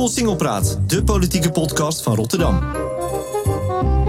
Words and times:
Koolsingelpraat, 0.00 0.78
de 0.86 1.04
politieke 1.04 1.50
podcast 1.50 2.02
van 2.02 2.14
Rotterdam. 2.14 2.60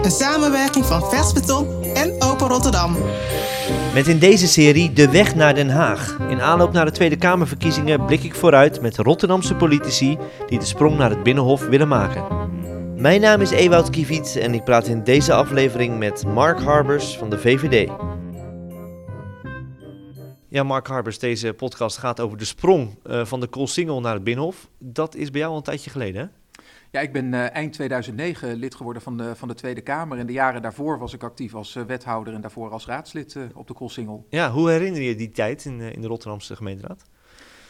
Een 0.02 0.12
samenwerking 0.12 0.86
van 0.86 1.10
Vers 1.10 1.34
Beton 1.34 1.84
en 1.84 2.22
Open 2.22 2.48
Rotterdam. 2.48 2.98
Met 3.94 4.08
in 4.08 4.20
deze 4.20 4.48
serie 4.48 4.94
De 4.94 5.10
Weg 5.10 5.36
naar 5.36 5.54
Den 5.54 5.70
Haag. 5.70 6.18
In 6.30 6.42
aanloop 6.42 6.72
naar 6.72 6.86
de 6.86 6.92
Tweede 6.92 7.16
Kamerverkiezingen 7.16 8.06
blik 8.06 8.24
ik 8.24 8.36
vooruit 8.36 8.82
met 8.82 8.98
Rotterdamse 8.98 9.56
politici 9.56 10.18
die 10.48 10.60
de 10.60 10.66
sprong 10.66 10.98
naar 10.98 11.10
het 11.10 11.24
Binnenhof 11.24 11.68
willen 11.68 11.88
maken. 11.88 12.24
Mijn 12.96 13.22
naam 13.22 13.42
is 13.42 13.52
Ewout 13.52 13.90
Kiviet 13.90 14.38
en 14.42 14.54
ik 14.54 14.64
praat 14.64 14.88
in 14.88 15.04
deze 15.04 15.34
aflevering 15.34 15.98
met 15.98 16.26
Mark 16.26 16.60
Harbers 16.60 17.18
van 17.18 17.30
de 17.30 17.38
VVD. 17.38 17.90
Ja, 20.52 20.64
Mark 20.64 20.88
Harbers, 20.88 21.20
deze 21.20 21.54
podcast 21.54 21.98
gaat 21.98 22.20
over 22.20 22.38
de 22.38 22.46
sprong 22.46 22.96
uh, 23.06 23.26
van 23.26 23.40
de 23.40 23.48
Koolsingel 23.48 24.02
naar 24.02 24.14
het 24.14 24.24
Binnenhof. 24.24 24.70
Dat 24.78 25.16
is 25.16 25.32
bij 25.32 25.40
jou 25.40 25.52
al 25.52 25.58
een 25.58 25.64
tijdje 25.64 25.90
geleden, 25.90 26.22
hè? 26.22 26.28
Ja, 26.92 27.00
ik 27.00 27.14
ben 27.14 27.34
uh, 27.34 27.56
eind 27.56 27.74
2009 27.74 28.56
lid 28.56 28.76
geworden 28.76 29.02
van 29.02 29.18
de, 29.18 29.36
van 29.36 29.48
de 29.48 29.54
Tweede 29.54 29.82
Kamer. 29.82 30.18
En 30.18 30.26
de 30.26 30.34
jaren 30.34 30.62
daarvoor 30.62 31.00
was 31.00 31.14
ik 31.14 31.24
actief 31.24 31.56
als 31.56 31.76
uh, 31.76 31.84
wethouder 31.84 32.34
en 32.34 32.42
daarvoor 32.42 32.70
als 32.70 32.86
raadslid 32.86 33.38
op 33.54 33.68
de 33.68 33.74
Koolsingel. 33.74 34.26
Ja, 34.30 34.52
hoe 34.52 34.70
herinner 34.70 35.02
je 35.02 35.16
die 35.16 35.32
tijd 35.32 35.66
in, 35.66 35.80
in 35.80 36.02
de 36.02 36.08
Rotterdamse 36.08 36.56
gemeenteraad? 36.56 37.04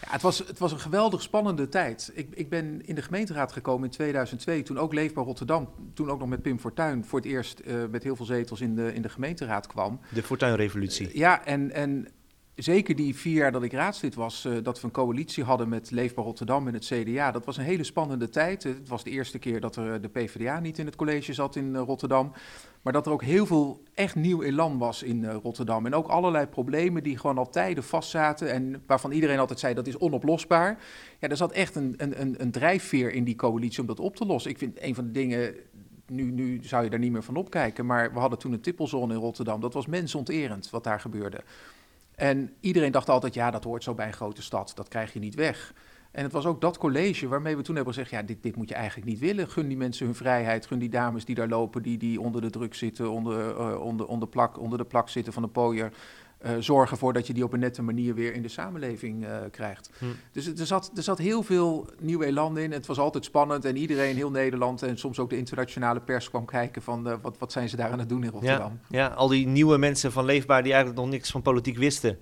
Ja, 0.01 0.11
het, 0.11 0.21
was, 0.21 0.37
het 0.37 0.59
was 0.59 0.71
een 0.71 0.79
geweldig 0.79 1.21
spannende 1.21 1.69
tijd. 1.69 2.11
Ik, 2.13 2.27
ik 2.33 2.49
ben 2.49 2.85
in 2.85 2.95
de 2.95 3.01
gemeenteraad 3.01 3.51
gekomen 3.51 3.83
in 3.83 3.91
2002, 3.91 4.63
toen 4.63 4.79
ook 4.79 4.93
Leefbaar 4.93 5.23
Rotterdam, 5.23 5.69
toen 5.93 6.09
ook 6.09 6.19
nog 6.19 6.29
met 6.29 6.41
Pim 6.41 6.59
Fortuyn, 6.59 7.05
voor 7.05 7.19
het 7.19 7.27
eerst 7.27 7.61
met 7.91 8.03
heel 8.03 8.15
veel 8.15 8.25
zetels 8.25 8.61
in 8.61 8.75
de, 8.75 8.93
in 8.93 9.01
de 9.01 9.09
gemeenteraad 9.09 9.67
kwam. 9.67 9.99
De 10.09 10.23
Fortuyn-revolutie. 10.23 11.09
ja, 11.17 11.45
en... 11.45 11.71
en 11.71 12.07
zeker 12.55 12.95
die 12.95 13.15
vier 13.15 13.33
jaar 13.33 13.51
dat 13.51 13.63
ik 13.63 13.73
raadslid 13.73 14.15
was, 14.15 14.45
uh, 14.45 14.57
dat 14.63 14.81
we 14.81 14.87
een 14.87 14.93
coalitie 14.93 15.43
hadden 15.43 15.69
met 15.69 15.91
Leefbaar 15.91 16.25
Rotterdam 16.25 16.67
en 16.67 16.73
het 16.73 16.85
CDA. 16.85 17.31
Dat 17.31 17.45
was 17.45 17.57
een 17.57 17.63
hele 17.63 17.83
spannende 17.83 18.29
tijd. 18.29 18.63
Het 18.63 18.87
was 18.87 19.03
de 19.03 19.09
eerste 19.09 19.39
keer 19.39 19.61
dat 19.61 19.75
er 19.75 20.01
de 20.01 20.07
PvdA 20.07 20.59
niet 20.59 20.77
in 20.77 20.85
het 20.85 20.95
college 20.95 21.33
zat 21.33 21.55
in 21.55 21.73
uh, 21.73 21.81
Rotterdam. 21.81 22.31
Maar 22.81 22.93
dat 22.93 23.05
er 23.05 23.11
ook 23.11 23.23
heel 23.23 23.45
veel 23.45 23.83
echt 23.93 24.15
nieuw 24.15 24.41
elan 24.41 24.77
was 24.77 25.03
in 25.03 25.25
Rotterdam. 25.25 25.85
En 25.85 25.93
ook 25.93 26.07
allerlei 26.07 26.45
problemen 26.45 27.03
die 27.03 27.17
gewoon 27.17 27.37
al 27.37 27.49
tijden 27.49 27.83
vastzaten 27.83 28.51
en 28.51 28.83
waarvan 28.85 29.11
iedereen 29.11 29.39
altijd 29.39 29.59
zei 29.59 29.73
dat 29.73 29.87
is 29.87 29.97
onoplosbaar. 29.97 30.83
Ja, 31.19 31.29
er 31.29 31.37
zat 31.37 31.51
echt 31.51 31.75
een, 31.75 31.93
een, 31.97 32.41
een 32.41 32.51
drijfveer 32.51 33.13
in 33.13 33.23
die 33.23 33.35
coalitie 33.35 33.81
om 33.81 33.87
dat 33.87 33.99
op 33.99 34.15
te 34.15 34.25
lossen. 34.25 34.51
Ik 34.51 34.57
vind 34.57 34.81
een 34.81 34.95
van 34.95 35.05
de 35.05 35.11
dingen 35.11 35.55
nu, 36.11 36.31
nu, 36.31 36.59
zou 36.63 36.83
je 36.83 36.89
daar 36.89 36.99
niet 36.99 37.11
meer 37.11 37.23
van 37.23 37.35
opkijken. 37.35 37.85
Maar 37.85 38.13
we 38.13 38.19
hadden 38.19 38.39
toen 38.39 38.53
een 38.53 38.61
tippelzone 38.61 39.13
in 39.13 39.19
Rotterdam. 39.19 39.61
Dat 39.61 39.73
was 39.73 39.85
mensonterend 39.85 40.69
wat 40.69 40.83
daar 40.83 40.99
gebeurde. 40.99 41.43
En 42.21 42.53
iedereen 42.59 42.91
dacht 42.91 43.09
altijd, 43.09 43.33
ja, 43.33 43.51
dat 43.51 43.63
hoort 43.63 43.83
zo 43.83 43.93
bij 43.93 44.07
een 44.07 44.13
grote 44.13 44.41
stad, 44.41 44.71
dat 44.75 44.87
krijg 44.87 45.13
je 45.13 45.19
niet 45.19 45.35
weg. 45.35 45.73
En 46.11 46.23
het 46.23 46.31
was 46.31 46.45
ook 46.45 46.61
dat 46.61 46.77
college 46.77 47.27
waarmee 47.27 47.55
we 47.55 47.61
toen 47.61 47.75
hebben 47.75 47.93
gezegd, 47.93 48.11
ja, 48.11 48.21
dit, 48.21 48.43
dit 48.43 48.55
moet 48.55 48.69
je 48.69 48.75
eigenlijk 48.75 49.07
niet 49.07 49.19
willen. 49.19 49.49
Gun 49.49 49.67
die 49.67 49.77
mensen 49.77 50.05
hun 50.05 50.15
vrijheid, 50.15 50.65
gun 50.65 50.79
die 50.79 50.89
dames 50.89 51.25
die 51.25 51.35
daar 51.35 51.47
lopen, 51.47 51.81
die, 51.81 51.97
die 51.97 52.21
onder 52.21 52.41
de 52.41 52.49
druk 52.49 52.73
zitten, 52.73 53.11
onder, 53.11 53.57
uh, 53.57 53.81
onder, 53.81 54.07
onder, 54.07 54.27
plak, 54.27 54.59
onder 54.59 54.77
de 54.77 54.85
plak 54.85 55.09
zitten 55.09 55.33
van 55.33 55.41
de 55.41 55.47
pooier. 55.47 55.91
Uh, 56.45 56.51
zorgen 56.59 56.91
ervoor 56.91 57.13
dat 57.13 57.27
je 57.27 57.33
die 57.33 57.43
op 57.43 57.53
een 57.53 57.59
nette 57.59 57.81
manier 57.81 58.15
weer 58.15 58.33
in 58.33 58.41
de 58.41 58.47
samenleving 58.47 59.23
uh, 59.23 59.37
krijgt. 59.51 59.89
Hm. 59.97 60.05
Dus 60.31 60.47
er 60.47 60.65
zat, 60.65 60.91
er 60.95 61.03
zat 61.03 61.17
heel 61.17 61.43
veel 61.43 61.89
nieuw 61.99 62.21
elan 62.21 62.57
in. 62.57 62.71
Het 62.71 62.85
was 62.85 62.99
altijd 62.99 63.25
spannend 63.25 63.65
en 63.65 63.75
iedereen, 63.75 64.15
heel 64.15 64.31
Nederland 64.31 64.83
en 64.83 64.97
soms 64.97 65.19
ook 65.19 65.29
de 65.29 65.37
internationale 65.37 65.99
pers 65.99 66.29
kwam 66.29 66.45
kijken 66.45 66.81
van 66.81 67.07
uh, 67.07 67.13
wat, 67.21 67.37
wat 67.37 67.51
zijn 67.51 67.69
ze 67.69 67.75
daar 67.75 67.91
aan 67.91 67.99
het 67.99 68.09
doen 68.09 68.23
in 68.23 68.29
Rotterdam. 68.29 68.79
Ja, 68.89 68.97
ja, 68.97 69.07
al 69.07 69.27
die 69.27 69.47
nieuwe 69.47 69.77
mensen 69.77 70.11
van 70.11 70.25
Leefbaar 70.25 70.63
die 70.63 70.71
eigenlijk 70.71 71.01
nog 71.01 71.11
niks 71.11 71.31
van 71.31 71.41
politiek 71.41 71.77
wisten, 71.77 72.19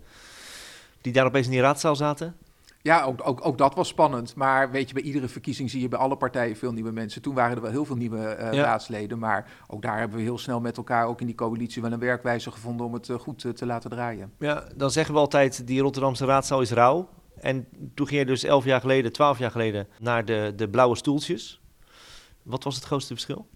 die 1.01 1.13
daar 1.13 1.25
opeens 1.25 1.45
in 1.45 1.51
die 1.51 1.61
raadzaal 1.61 1.95
zaten. 1.95 2.35
Ja, 2.81 3.03
ook, 3.03 3.27
ook, 3.27 3.45
ook 3.45 3.57
dat 3.57 3.75
was 3.75 3.87
spannend. 3.87 4.35
Maar 4.35 4.71
weet 4.71 4.87
je, 4.87 4.93
bij 4.93 5.03
iedere 5.03 5.27
verkiezing 5.27 5.69
zie 5.69 5.81
je 5.81 5.87
bij 5.87 5.99
alle 5.99 6.17
partijen 6.17 6.55
veel 6.55 6.71
nieuwe 6.71 6.91
mensen. 6.91 7.21
Toen 7.21 7.35
waren 7.35 7.55
er 7.55 7.61
wel 7.61 7.71
heel 7.71 7.85
veel 7.85 7.95
nieuwe 7.95 8.17
uh, 8.17 8.53
ja. 8.53 8.63
raadsleden. 8.63 9.19
Maar 9.19 9.51
ook 9.67 9.81
daar 9.81 9.97
hebben 9.99 10.17
we 10.17 10.23
heel 10.23 10.37
snel 10.37 10.59
met 10.59 10.77
elkaar, 10.77 11.07
ook 11.07 11.19
in 11.19 11.25
die 11.25 11.35
coalitie, 11.35 11.81
wel 11.81 11.91
een 11.91 11.99
werkwijze 11.99 12.51
gevonden 12.51 12.85
om 12.85 12.93
het 12.93 13.07
uh, 13.07 13.19
goed 13.19 13.43
uh, 13.43 13.51
te 13.51 13.65
laten 13.65 13.89
draaien. 13.89 14.33
Ja, 14.39 14.63
dan 14.75 14.91
zeggen 14.91 15.13
we 15.13 15.19
altijd, 15.19 15.67
die 15.67 15.81
Rotterdamse 15.81 16.25
raadzaal 16.25 16.61
is 16.61 16.71
rauw. 16.71 17.09
En 17.39 17.67
toen 17.93 18.07
ging 18.07 18.19
je 18.19 18.25
dus 18.25 18.43
elf 18.43 18.65
jaar 18.65 18.79
geleden, 18.79 19.11
twaalf 19.11 19.39
jaar 19.39 19.51
geleden, 19.51 19.87
naar 19.99 20.25
de, 20.25 20.53
de 20.55 20.69
blauwe 20.69 20.95
stoeltjes. 20.95 21.61
Wat 22.43 22.63
was 22.63 22.75
het 22.75 22.83
grootste 22.83 23.13
verschil? 23.13 23.47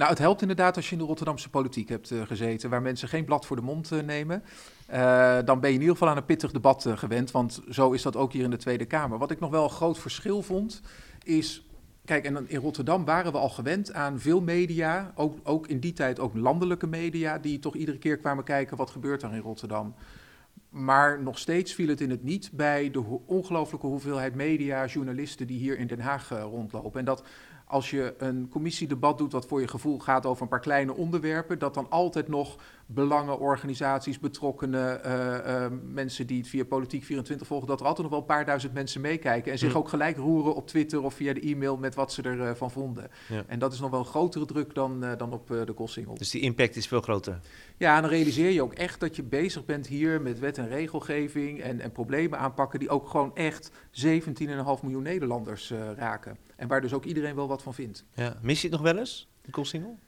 Nou, 0.00 0.12
het 0.12 0.20
helpt 0.20 0.40
inderdaad 0.40 0.76
als 0.76 0.86
je 0.86 0.92
in 0.92 0.98
de 0.98 1.06
Rotterdamse 1.06 1.50
politiek 1.50 1.88
hebt 1.88 2.10
uh, 2.10 2.22
gezeten, 2.22 2.70
waar 2.70 2.82
mensen 2.82 3.08
geen 3.08 3.24
blad 3.24 3.46
voor 3.46 3.56
de 3.56 3.62
mond 3.62 3.90
uh, 3.92 4.02
nemen. 4.02 4.42
Uh, 4.92 5.38
dan 5.44 5.60
ben 5.60 5.68
je 5.68 5.74
in 5.74 5.80
ieder 5.80 5.96
geval 5.96 6.08
aan 6.08 6.16
een 6.16 6.24
pittig 6.24 6.52
debat 6.52 6.86
gewend, 6.94 7.30
want 7.30 7.62
zo 7.70 7.92
is 7.92 8.02
dat 8.02 8.16
ook 8.16 8.32
hier 8.32 8.44
in 8.44 8.50
de 8.50 8.56
Tweede 8.56 8.84
Kamer. 8.84 9.18
Wat 9.18 9.30
ik 9.30 9.40
nog 9.40 9.50
wel 9.50 9.64
een 9.64 9.70
groot 9.70 9.98
verschil 9.98 10.42
vond, 10.42 10.82
is 11.22 11.64
Kijk, 12.04 12.24
en 12.24 12.48
in 12.48 12.60
Rotterdam 12.60 13.04
waren 13.04 13.32
we 13.32 13.38
al 13.38 13.48
gewend 13.48 13.92
aan 13.92 14.20
veel 14.20 14.40
media, 14.40 15.12
ook, 15.14 15.38
ook, 15.42 15.66
in 15.66 15.80
die 15.80 15.92
tijd 15.92 16.20
ook 16.20 16.34
landelijke 16.34 16.86
media, 16.86 17.38
die 17.38 17.58
toch 17.58 17.74
iedere 17.74 17.98
keer 17.98 18.16
kwamen 18.16 18.44
kijken 18.44 18.76
wat 18.76 18.90
gebeurt 18.90 19.22
er 19.22 19.34
in 19.34 19.40
Rotterdam. 19.40 19.94
Maar 20.70 21.22
nog 21.22 21.38
steeds 21.38 21.74
viel 21.74 21.88
het 21.88 22.00
in 22.00 22.10
het 22.10 22.22
niet 22.22 22.50
bij 22.52 22.90
de 22.90 23.04
ongelooflijke 23.26 23.86
hoeveelheid 23.86 24.34
media, 24.34 24.86
journalisten 24.86 25.46
die 25.46 25.58
hier 25.58 25.78
in 25.78 25.86
Den 25.86 26.00
Haag 26.00 26.28
rondlopen. 26.28 26.98
En 26.98 27.04
dat 27.04 27.24
als 27.70 27.90
je 27.90 28.14
een 28.18 28.48
commissiedebat 28.50 29.18
doet 29.18 29.32
wat 29.32 29.46
voor 29.46 29.60
je 29.60 29.68
gevoel 29.68 29.98
gaat 29.98 30.26
over 30.26 30.42
een 30.42 30.48
paar 30.48 30.60
kleine 30.60 30.94
onderwerpen, 30.94 31.58
dat 31.58 31.74
dan 31.74 31.86
altijd 31.90 32.28
nog 32.28 32.56
belangenorganisaties, 32.94 34.18
betrokkenen, 34.18 35.00
uh, 35.06 35.36
uh, 35.46 35.66
mensen 35.82 36.26
die 36.26 36.38
het 36.38 36.48
via 36.48 36.64
Politiek 36.64 37.04
24 37.04 37.46
volgen, 37.46 37.68
dat 37.68 37.80
er 37.80 37.86
altijd 37.86 38.02
nog 38.02 38.10
wel 38.10 38.20
een 38.20 38.34
paar 38.34 38.44
duizend 38.44 38.72
mensen 38.72 39.00
meekijken 39.00 39.52
en 39.52 39.58
zich 39.58 39.74
ook 39.74 39.88
gelijk 39.88 40.16
roeren 40.16 40.54
op 40.54 40.66
Twitter 40.66 41.02
of 41.02 41.14
via 41.14 41.32
de 41.32 41.40
e-mail 41.40 41.76
met 41.76 41.94
wat 41.94 42.12
ze 42.12 42.22
ervan 42.22 42.56
van 42.56 42.70
vonden. 42.70 43.10
Ja. 43.28 43.44
En 43.46 43.58
dat 43.58 43.72
is 43.72 43.80
nog 43.80 43.90
wel 43.90 44.00
een 44.00 44.06
grotere 44.06 44.44
druk 44.44 44.74
dan, 44.74 45.00
dan 45.16 45.32
op 45.32 45.46
de 45.48 45.72
Koolsingel. 45.74 46.14
Dus 46.14 46.30
die 46.30 46.40
impact 46.40 46.76
is 46.76 46.86
veel 46.86 47.00
groter? 47.00 47.40
Ja, 47.76 47.96
en 47.96 48.02
dan 48.02 48.10
realiseer 48.10 48.50
je 48.50 48.62
ook 48.62 48.74
echt 48.74 49.00
dat 49.00 49.16
je 49.16 49.22
bezig 49.22 49.64
bent 49.64 49.86
hier 49.86 50.20
met 50.20 50.38
wet 50.38 50.58
en 50.58 50.68
regelgeving 50.68 51.60
en, 51.60 51.80
en 51.80 51.92
problemen 51.92 52.38
aanpakken 52.38 52.78
die 52.78 52.88
ook 52.88 53.08
gewoon 53.08 53.36
echt 53.36 53.70
17,5 53.70 53.76
miljoen 54.82 55.02
Nederlanders 55.02 55.72
raken. 55.96 56.36
En 56.56 56.68
waar 56.68 56.80
dus 56.80 56.92
ook 56.92 57.04
iedereen 57.04 57.34
wel 57.34 57.48
wat 57.48 57.62
van 57.62 57.74
vindt. 57.74 58.04
Ja. 58.14 58.36
Mis 58.42 58.60
je 58.60 58.68
het 58.68 58.76
nog 58.76 58.92
wel 58.92 58.98
eens, 58.98 59.28
de 59.42 59.50
Koolsingel? 59.50 59.98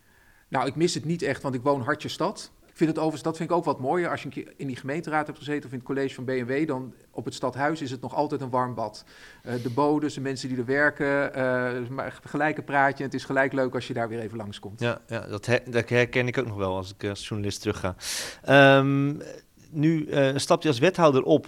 Nou, 0.48 0.66
ik 0.66 0.74
mis 0.74 0.94
het 0.94 1.04
niet 1.04 1.22
echt, 1.22 1.42
want 1.42 1.54
ik 1.54 1.62
woon 1.62 1.80
hartje 1.80 2.08
stad. 2.08 2.52
Ik 2.72 2.78
vind 2.78 2.90
het 2.90 2.98
overigens, 2.98 3.22
dat 3.22 3.36
vind 3.36 3.50
ik 3.50 3.56
ook 3.56 3.64
wat 3.64 3.80
mooier. 3.80 4.10
Als 4.10 4.22
je 4.22 4.54
in 4.56 4.66
die 4.66 4.76
gemeenteraad 4.76 5.26
hebt 5.26 5.38
gezeten 5.38 5.64
of 5.64 5.72
in 5.72 5.78
het 5.78 5.86
college 5.86 6.14
van 6.14 6.24
BMW, 6.24 6.66
dan 6.66 6.94
op 7.10 7.24
het 7.24 7.34
stadhuis 7.34 7.80
is 7.82 7.90
het 7.90 8.00
nog 8.00 8.14
altijd 8.14 8.40
een 8.40 8.50
warm 8.50 8.74
bad. 8.74 9.04
Uh, 9.46 9.62
de 9.62 9.70
bodes, 9.70 10.14
de 10.14 10.20
mensen 10.20 10.48
die 10.48 10.58
er 10.58 10.64
werken, 10.64 11.38
uh, 11.38 12.06
gelijk 12.22 12.58
een 12.58 12.64
praatje. 12.64 13.04
Het 13.04 13.14
is 13.14 13.24
gelijk 13.24 13.52
leuk 13.52 13.74
als 13.74 13.86
je 13.86 13.94
daar 13.94 14.08
weer 14.08 14.20
even 14.20 14.36
langskomt. 14.36 14.80
Ja, 14.80 15.00
ja 15.06 15.26
dat, 15.26 15.48
dat 15.64 15.88
herken 15.88 16.26
ik 16.26 16.38
ook 16.38 16.46
nog 16.46 16.56
wel 16.56 16.76
als 16.76 16.94
ik 16.98 17.08
als 17.08 17.28
journalist 17.28 17.60
terugga. 17.60 17.96
Um, 18.78 19.20
nu 19.70 20.06
uh, 20.06 20.36
stap 20.36 20.62
je 20.62 20.68
als 20.68 20.78
wethouder 20.78 21.22
op. 21.22 21.46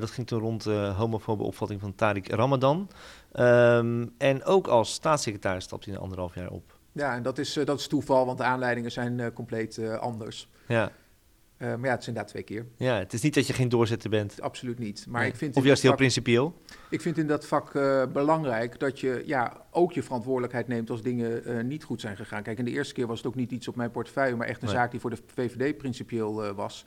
dat 0.00 0.10
ging 0.10 0.26
toen 0.26 0.40
rond 0.40 0.62
de 0.62 0.92
homofobe 0.96 1.42
opvatting 1.42 1.80
van 1.80 1.92
Tariq 1.92 2.26
Ramadan. 2.34 2.90
Um, 3.34 4.14
en 4.18 4.44
ook 4.44 4.66
als 4.66 4.92
staatssecretaris 4.92 5.64
stapt 5.64 5.84
hij 5.84 5.94
een 5.94 6.00
anderhalf 6.00 6.34
jaar 6.34 6.50
op. 6.50 6.77
Ja, 6.98 7.14
en 7.14 7.22
dat 7.22 7.38
is, 7.38 7.56
uh, 7.56 7.64
dat 7.64 7.78
is 7.78 7.86
toeval, 7.86 8.26
want 8.26 8.38
de 8.38 8.44
aanleidingen 8.44 8.90
zijn 8.90 9.18
uh, 9.18 9.26
compleet 9.34 9.76
uh, 9.76 9.98
anders. 9.98 10.48
Ja. 10.66 10.92
maar 11.58 11.68
ja, 11.82 11.90
het 11.90 12.00
is 12.00 12.06
inderdaad 12.06 12.30
twee 12.30 12.42
keer. 12.42 12.66
Ja, 12.76 12.98
het 12.98 13.12
is 13.12 13.22
niet 13.22 13.34
dat 13.34 13.46
je 13.46 13.52
geen 13.52 13.68
doorzetter 13.68 14.10
bent. 14.10 14.40
Absoluut 14.40 14.78
niet. 14.78 15.06
Maar 15.08 15.20
nee. 15.20 15.30
ik 15.30 15.36
vind 15.36 15.56
of 15.56 15.64
juist 15.64 15.82
heel 15.82 15.90
vak, 15.90 16.00
principieel? 16.00 16.62
Ik 16.90 17.00
vind 17.00 17.18
in 17.18 17.26
dat 17.26 17.46
vak 17.46 17.72
belangrijk 18.12 18.78
dat 18.78 19.00
je 19.00 19.22
ja, 19.26 19.66
ook 19.70 19.92
je 19.92 20.02
verantwoordelijkheid 20.02 20.68
neemt 20.68 20.90
als 20.90 21.02
dingen 21.02 21.66
niet 21.66 21.84
goed 21.84 22.00
zijn 22.00 22.16
gegaan. 22.16 22.42
Kijk, 22.42 22.58
in 22.58 22.64
de 22.64 22.70
eerste 22.70 22.94
keer 22.94 23.06
was 23.06 23.18
het 23.18 23.26
ook 23.26 23.34
niet 23.34 23.50
iets 23.50 23.68
op 23.68 23.76
mijn 23.76 23.90
portefeuille, 23.90 24.36
maar 24.36 24.46
echt 24.46 24.62
een 24.62 24.68
nee. 24.68 24.76
zaak 24.76 24.90
die 24.90 25.00
voor 25.00 25.10
de 25.10 25.18
VVD 25.34 25.76
principieel 25.76 26.54
was. 26.54 26.84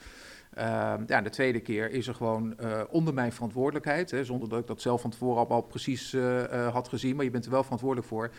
Uh, 0.58 0.94
ja, 1.08 1.22
de 1.22 1.30
tweede 1.30 1.60
keer 1.60 1.92
is 1.92 2.08
er 2.08 2.16
gewoon 2.16 2.56
onder 2.90 3.14
mijn 3.14 3.32
verantwoordelijkheid, 3.32 4.12
hè, 4.12 4.26
zonder 4.26 4.50
dat 4.50 4.60
ik 4.60 4.68
dat 4.68 4.82
zelf 4.82 5.02
van 5.02 5.10
tevoren 5.10 5.48
al 5.48 5.62
precies 5.62 6.14
uh, 6.14 6.68
had 6.74 6.88
gezien, 6.88 7.16
maar 7.16 7.26
je 7.26 7.32
bent 7.32 7.46
er 7.46 7.52
wel 7.52 7.64
verantwoordelijk 7.64 8.08
voor. 8.08 8.32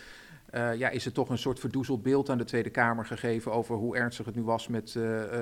Ja, 0.52 0.88
is 0.88 1.06
er 1.06 1.12
toch 1.12 1.28
een 1.28 1.38
soort 1.38 1.60
verdoezeld 1.60 2.02
beeld 2.02 2.30
aan 2.30 2.38
de 2.38 2.44
Tweede 2.44 2.70
Kamer 2.70 3.04
gegeven 3.04 3.52
over 3.52 3.76
hoe 3.76 3.96
ernstig 3.96 4.26
het 4.26 4.34
nu 4.34 4.42
was 4.42 4.68
met 4.68 4.98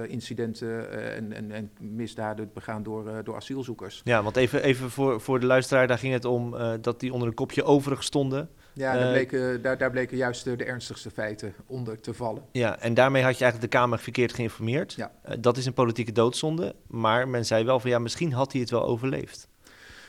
incidenten 0.07 0.93
en, 1.15 1.33
en, 1.33 1.51
en, 1.51 1.71
misdaden 1.81 2.51
begaan 2.55 2.83
door, 2.83 3.25
door 3.25 3.37
asielzoekers. 3.37 4.01
Ja, 4.05 4.23
want 4.23 4.37
even, 4.37 4.63
even 4.63 4.91
voor, 4.91 5.21
voor 5.21 5.41
de 5.41 5.47
luisteraar, 5.47 5.87
daar 5.87 5.99
ging 5.99 6.13
het 6.13 6.25
om 6.25 6.55
dat 6.81 7.01
die 7.01 7.13
onder 7.13 7.29
een 7.29 7.35
kopje 7.35 7.65
overig 7.65 8.03
stonden. 8.03 8.51
Ja, 8.73 8.99
daar 8.99 9.13
bleken, 9.13 9.63
daar, 9.63 9.79
daar 9.79 9.91
bleken 9.91 10.17
juist 10.17 10.45
de, 10.45 10.57
de, 10.57 10.65
ernstigste 10.65 11.11
feiten 11.11 11.55
onder 11.67 12.01
te 12.01 12.15
vallen. 12.15 12.43
Ja, 12.53 12.79
en 12.79 12.95
daarmee 12.95 13.23
had 13.23 13.39
je 13.39 13.43
eigenlijk 13.45 13.73
de 13.73 13.79
Kamer 13.79 13.99
verkeerd 13.99 14.33
geïnformeerd. 14.33 14.93
Ja. 14.93 15.13
Dat 15.41 15.57
is 15.57 15.67
een 15.67 15.73
politieke 15.73 16.13
doodzonde, 16.13 16.75
maar 16.87 17.29
men 17.29 17.47
zei 17.47 17.65
wel 17.65 17.81
van 17.81 17.91
ja, 17.91 17.99
misschien 17.99 18.33
had 18.33 18.53
hij 18.53 18.61
het 18.61 18.71
wel 18.71 18.85
overleefd. 18.85 19.49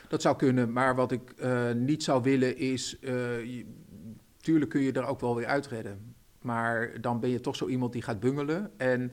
Dat 0.08 0.22
zou 0.22 0.36
kunnen, 0.36 0.72
maar 0.72 0.94
wat 0.94 1.12
ik 1.12 1.34
uh, 1.36 1.70
niet 1.70 2.02
zou 2.02 2.22
willen 2.22 2.56
is, 2.56 2.96
uh, 3.00 3.64
tuurlijk 4.42 4.70
kun 4.70 4.80
je 4.80 4.92
er 4.92 5.06
ook 5.06 5.20
wel 5.20 5.36
weer 5.36 5.46
uitredden. 5.46 6.14
Maar 6.40 7.00
dan 7.00 7.20
ben 7.20 7.30
je 7.30 7.40
toch 7.40 7.56
zo 7.56 7.66
iemand 7.66 7.92
die 7.92 8.02
gaat 8.02 8.20
bungelen 8.20 8.70
en... 8.76 9.12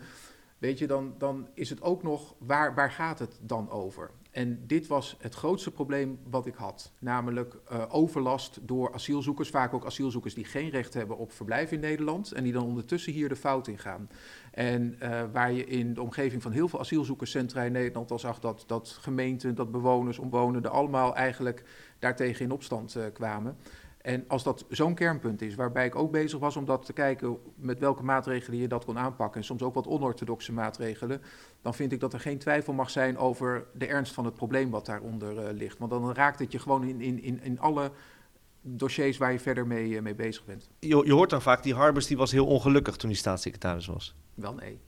Weet 0.59 0.79
je, 0.79 0.87
dan, 0.87 1.13
dan 1.17 1.47
is 1.53 1.69
het 1.69 1.81
ook 1.81 2.03
nog, 2.03 2.35
waar, 2.37 2.75
waar 2.75 2.91
gaat 2.91 3.19
het 3.19 3.39
dan 3.41 3.69
over? 3.69 4.11
En 4.31 4.63
dit 4.67 4.87
was 4.87 5.17
het 5.19 5.35
grootste 5.35 5.71
probleem 5.71 6.19
wat 6.29 6.45
ik 6.45 6.55
had. 6.55 6.91
Namelijk 6.99 7.55
uh, 7.71 7.83
overlast 7.89 8.59
door 8.61 8.93
asielzoekers. 8.93 9.49
Vaak 9.49 9.73
ook 9.73 9.85
asielzoekers 9.85 10.33
die 10.33 10.45
geen 10.45 10.69
recht 10.69 10.93
hebben 10.93 11.17
op 11.17 11.31
verblijf 11.31 11.71
in 11.71 11.79
Nederland. 11.79 12.31
En 12.31 12.43
die 12.43 12.53
dan 12.53 12.63
ondertussen 12.63 13.13
hier 13.13 13.29
de 13.29 13.35
fout 13.35 13.67
in 13.67 13.77
gaan. 13.77 14.09
En 14.51 14.95
uh, 15.03 15.23
waar 15.31 15.51
je 15.51 15.65
in 15.65 15.93
de 15.93 16.01
omgeving 16.01 16.41
van 16.41 16.51
heel 16.51 16.67
veel 16.67 16.79
asielzoekerscentra 16.79 17.61
in 17.61 17.71
Nederland 17.71 18.11
al 18.11 18.19
zag 18.19 18.39
dat, 18.39 18.63
dat 18.67 18.89
gemeenten, 19.01 19.55
dat 19.55 19.71
bewoners, 19.71 20.19
omwonenden 20.19 20.71
allemaal 20.71 21.15
eigenlijk 21.15 21.63
daartegen 21.99 22.45
in 22.45 22.51
opstand 22.51 22.95
uh, 22.95 23.03
kwamen. 23.13 23.57
En 24.01 24.23
als 24.27 24.43
dat 24.43 24.65
zo'n 24.69 24.93
kernpunt 24.93 25.41
is, 25.41 25.55
waarbij 25.55 25.85
ik 25.85 25.95
ook 25.95 26.11
bezig 26.11 26.39
was 26.39 26.55
om 26.55 26.65
dat 26.65 26.85
te 26.85 26.93
kijken 26.93 27.37
met 27.55 27.79
welke 27.79 28.03
maatregelen 28.03 28.59
je 28.59 28.67
dat 28.67 28.85
kon 28.85 28.97
aanpakken, 28.97 29.39
en 29.39 29.45
soms 29.45 29.61
ook 29.61 29.73
wat 29.73 29.87
onorthodoxe 29.87 30.53
maatregelen, 30.53 31.21
dan 31.61 31.73
vind 31.73 31.91
ik 31.91 31.99
dat 31.99 32.13
er 32.13 32.19
geen 32.19 32.37
twijfel 32.37 32.73
mag 32.73 32.89
zijn 32.89 33.17
over 33.17 33.65
de 33.73 33.87
ernst 33.87 34.13
van 34.13 34.25
het 34.25 34.33
probleem 34.33 34.69
wat 34.69 34.85
daaronder 34.85 35.33
uh, 35.33 35.57
ligt. 35.57 35.77
Want 35.77 35.91
dan 35.91 36.13
raakt 36.13 36.39
het 36.39 36.51
je 36.51 36.59
gewoon 36.59 36.83
in, 36.83 37.01
in, 37.01 37.21
in, 37.21 37.43
in 37.43 37.59
alle 37.59 37.91
dossiers 38.61 39.17
waar 39.17 39.31
je 39.31 39.39
verder 39.39 39.67
mee, 39.67 39.89
uh, 39.89 40.01
mee 40.01 40.15
bezig 40.15 40.45
bent. 40.45 40.69
Je, 40.79 41.01
je 41.05 41.13
hoort 41.13 41.29
dan 41.29 41.41
vaak, 41.41 41.63
die 41.63 41.73
Harbers 41.73 42.07
die 42.07 42.17
was 42.17 42.31
heel 42.31 42.45
ongelukkig 42.45 42.95
toen 42.95 43.09
hij 43.09 43.19
staatssecretaris 43.19 43.85
was. 43.85 44.15
Wel 44.33 44.53
nee. 44.53 44.79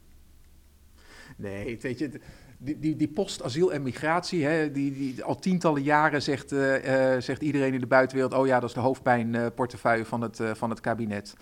Nee, 1.37 1.79
weet 1.79 1.99
je, 1.99 2.19
die, 2.63 2.79
die, 2.79 2.95
die 2.95 3.07
post-asiel 3.07 3.73
en 3.73 3.81
migratie, 3.81 4.45
hè, 4.45 4.71
die, 4.71 4.93
die, 4.93 5.23
al 5.23 5.39
tientallen 5.39 5.83
jaren 5.83 6.21
zegt, 6.21 6.53
uh, 6.53 7.13
uh, 7.15 7.21
zegt 7.21 7.41
iedereen 7.41 7.73
in 7.73 7.79
de 7.79 7.87
buitenwereld... 7.87 8.33
oh 8.33 8.47
ja, 8.47 8.59
dat 8.59 8.69
is 8.69 8.75
de 8.75 8.81
hoofdpijnportefeuille 8.81 10.05
van 10.05 10.21
het, 10.21 10.39
van 10.53 10.69
het 10.69 10.79
kabinet. 10.79 11.33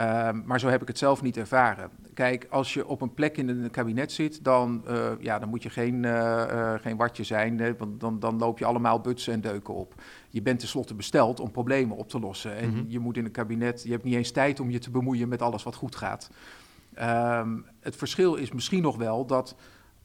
Um, 0.00 0.42
maar 0.46 0.60
zo 0.60 0.68
heb 0.68 0.82
ik 0.82 0.88
het 0.88 0.98
zelf 0.98 1.22
niet 1.22 1.36
ervaren. 1.36 1.90
Kijk, 2.14 2.46
als 2.50 2.74
je 2.74 2.86
op 2.86 3.00
een 3.00 3.14
plek 3.14 3.36
in 3.36 3.48
een 3.48 3.70
kabinet 3.70 4.12
zit, 4.12 4.44
dan, 4.44 4.84
ja, 5.20 5.38
dan 5.38 5.48
moet 5.48 5.62
je 5.62 5.70
geen, 5.70 6.06
geen 6.80 6.96
watje 6.96 7.24
zijn. 7.24 7.58
Hè, 7.60 7.76
want 7.76 8.00
dan, 8.00 8.18
dan 8.18 8.38
loop 8.38 8.58
je 8.58 8.64
allemaal 8.64 9.00
butsen 9.00 9.32
en 9.32 9.40
deuken 9.40 9.74
op. 9.74 9.94
Je 10.30 10.42
bent 10.42 10.58
tenslotte 10.58 10.94
besteld 10.94 11.40
om 11.40 11.50
problemen 11.50 11.96
op 11.96 12.08
te 12.08 12.20
lossen. 12.20 12.56
En 12.56 12.68
mm-hmm. 12.68 12.84
je 12.88 12.98
moet 12.98 13.16
in 13.16 13.24
een 13.24 13.30
kabinet, 13.30 13.82
je 13.82 13.90
hebt 13.90 14.04
niet 14.04 14.14
eens 14.14 14.30
tijd 14.30 14.60
om 14.60 14.70
je 14.70 14.78
te 14.78 14.90
bemoeien 14.90 15.28
met 15.28 15.42
alles 15.42 15.62
wat 15.62 15.74
goed 15.74 15.96
gaat. 15.96 16.30
Um, 17.00 17.64
het 17.80 17.96
verschil 17.96 18.34
is 18.34 18.52
misschien 18.52 18.82
nog 18.82 18.96
wel 18.96 19.26
dat 19.26 19.56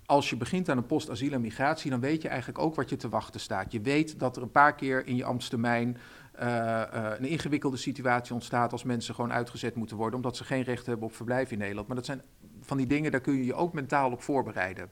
als 0.06 0.30
je 0.30 0.38
begint 0.38 0.70
aan 0.70 0.78
een 0.78 0.86
post 0.86 1.10
asiel 1.10 1.32
en 1.32 1.42
migratie, 1.42 1.90
dan 1.90 2.00
weet 2.00 2.22
je 2.22 2.28
eigenlijk 2.28 2.60
ook 2.60 2.76
wat 2.76 2.90
je 2.90 2.96
te 2.96 3.10
wachten 3.10 3.40
staat. 3.40 3.72
Je 3.72 3.82
weet 3.82 4.20
dat 4.20 4.36
er 4.36 4.42
een 4.42 4.52
paar 4.52 4.76
keer 4.76 5.08
in 5.08 5.16
je 5.16 5.24
ambtstermijn 5.24 5.98
uh, 6.40 6.48
uh, 6.48 7.12
een 7.18 7.26
ingewikkelde 7.26 7.78
situatie 7.78 8.34
ontstaat 8.34 8.72
als 8.72 8.84
mensen 8.84 9.16
gewoon 9.16 9.34
uitgezet 9.34 9.76
moeten 9.76 9.98
worden, 9.98 10.16
omdat 10.16 10.38
ze 10.38 10.44
geen 10.44 10.64
recht 10.64 10.86
hebben 10.86 11.08
op 11.08 11.16
verblijf 11.16 11.52
in 11.52 11.58
Nederland. 11.58 11.88
Maar 11.88 11.96
dat 11.96 12.06
zijn 12.06 12.22
van 12.62 12.78
die 12.78 12.88
dingen, 12.88 13.12
daar 13.12 13.22
kun 13.22 13.34
je 13.34 13.46
je 13.46 13.54
ook 13.54 13.74
mentaal 13.74 14.12
op 14.12 14.22
voorbereiden. 14.22 14.90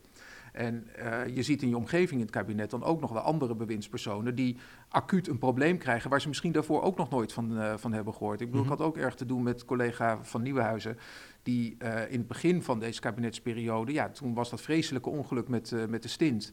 En 0.51 0.87
uh, 0.99 1.35
je 1.35 1.43
ziet 1.43 1.61
in 1.61 1.69
je 1.69 1.77
omgeving 1.77 2.19
in 2.19 2.25
het 2.25 2.35
kabinet 2.35 2.69
dan 2.69 2.83
ook 2.83 3.01
nog 3.01 3.11
wel 3.11 3.21
andere 3.21 3.55
bewindspersonen 3.55 4.35
die 4.35 4.57
acuut 4.89 5.27
een 5.27 5.37
probleem 5.37 5.77
krijgen 5.77 6.09
waar 6.09 6.21
ze 6.21 6.27
misschien 6.27 6.51
daarvoor 6.51 6.81
ook 6.81 6.97
nog 6.97 7.09
nooit 7.09 7.33
van, 7.33 7.57
uh, 7.57 7.73
van 7.77 7.93
hebben 7.93 8.13
gehoord. 8.13 8.41
Ik 8.41 8.47
bedoel, 8.47 8.63
ik 8.63 8.69
had 8.69 8.81
ook 8.81 8.97
erg 8.97 9.15
te 9.15 9.25
doen 9.25 9.43
met 9.43 9.65
collega 9.65 10.23
van 10.23 10.41
Nieuwenhuizen, 10.41 10.97
die 11.43 11.75
uh, 11.79 12.11
in 12.11 12.17
het 12.17 12.27
begin 12.27 12.63
van 12.63 12.79
deze 12.79 12.99
kabinetsperiode, 12.99 13.93
ja, 13.93 14.09
toen 14.09 14.33
was 14.33 14.49
dat 14.49 14.61
vreselijke 14.61 15.09
ongeluk 15.09 15.47
met, 15.47 15.73
met 15.89 16.01
de 16.01 16.09
stint. 16.09 16.51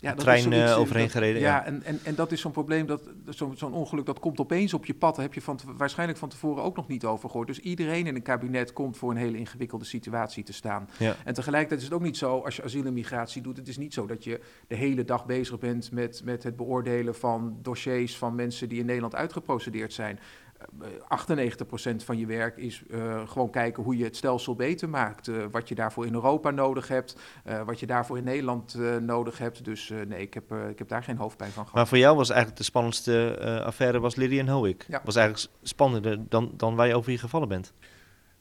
Ja, 0.00 0.14
de 0.14 0.22
trein 0.22 0.52
uh, 0.52 0.78
overheen 0.78 1.02
dat, 1.02 1.12
gereden. 1.12 1.40
Ja, 1.40 1.48
ja, 1.48 1.64
En, 1.64 1.82
en, 1.82 1.98
en 2.02 2.14
dat 2.14 2.32
is 2.32 2.40
zo'n 2.40 2.52
probleem, 2.52 2.86
dat, 2.86 3.02
zo'n 3.28 3.56
zo 3.56 3.66
ongeluk 3.66 4.06
dat 4.06 4.18
komt 4.18 4.40
opeens 4.40 4.74
op 4.74 4.86
je 4.86 4.94
pad. 4.94 5.14
Daar 5.14 5.24
heb 5.24 5.34
je 5.34 5.42
van, 5.42 5.58
waarschijnlijk 5.76 6.18
van 6.18 6.28
tevoren 6.28 6.62
ook 6.62 6.76
nog 6.76 6.88
niet 6.88 7.04
over 7.04 7.28
gehoord. 7.28 7.46
Dus 7.48 7.58
iedereen 7.58 8.06
in 8.06 8.14
een 8.14 8.22
kabinet 8.22 8.72
komt 8.72 8.96
voor 8.96 9.10
een 9.10 9.16
hele 9.16 9.38
ingewikkelde 9.38 9.84
situatie 9.84 10.44
te 10.44 10.52
staan. 10.52 10.88
Ja. 10.98 11.16
En 11.24 11.34
tegelijkertijd 11.34 11.80
is 11.80 11.86
het 11.86 11.96
ook 11.96 12.02
niet 12.02 12.16
zo, 12.16 12.38
als 12.38 12.56
je 12.56 12.62
asiel 12.62 12.84
en 12.84 12.92
migratie 12.92 13.42
doet, 13.42 13.56
het 13.56 13.68
is 13.68 13.76
niet 13.76 13.94
zo 13.94 14.06
dat 14.06 14.24
je 14.24 14.40
de 14.66 14.74
hele 14.74 15.04
dag 15.04 15.26
bezig 15.26 15.58
bent 15.58 15.92
met, 15.92 16.20
met 16.24 16.42
het 16.42 16.56
beoordelen 16.56 17.14
van 17.14 17.58
dossiers 17.62 18.16
van 18.16 18.34
mensen 18.34 18.68
die 18.68 18.78
in 18.78 18.86
Nederland 18.86 19.14
uitgeprocedeerd 19.14 19.92
zijn. 19.92 20.18
98% 20.56 21.96
van 21.96 22.18
je 22.18 22.26
werk 22.26 22.56
is 22.56 22.82
uh, 22.88 23.28
gewoon 23.28 23.50
kijken 23.50 23.82
hoe 23.82 23.96
je 23.96 24.04
het 24.04 24.16
stelsel 24.16 24.54
beter 24.54 24.88
maakt. 24.88 25.28
Uh, 25.28 25.44
wat 25.50 25.68
je 25.68 25.74
daarvoor 25.74 26.06
in 26.06 26.14
Europa 26.14 26.50
nodig 26.50 26.88
hebt, 26.88 27.16
uh, 27.46 27.62
wat 27.62 27.80
je 27.80 27.86
daarvoor 27.86 28.18
in 28.18 28.24
Nederland 28.24 28.78
nodig 29.00 29.38
hebt. 29.38 29.64
Dus 29.64 29.92
nee, 30.08 30.20
ik 30.20 30.34
heb, 30.34 30.52
ik 30.52 30.78
heb 30.78 30.88
daar 30.88 31.02
geen 31.02 31.16
hoofdpijn 31.16 31.50
van 31.50 31.62
gehad. 31.62 31.76
Maar 31.76 31.86
voor 31.86 31.98
jou 31.98 32.16
was 32.16 32.28
eigenlijk 32.28 32.58
de 32.58 32.64
spannendste 32.64 33.38
affaire 33.64 34.00
was 34.00 34.14
Lilian 34.14 34.48
Hoek. 34.48 34.82
Ja. 34.82 35.00
Was 35.04 35.16
eigenlijk 35.16 35.52
spannender 35.62 36.28
dan, 36.28 36.52
dan 36.56 36.74
waar 36.74 36.86
je 36.86 36.96
over 36.96 37.12
je 37.12 37.18
gevallen 37.18 37.48
bent. 37.48 37.72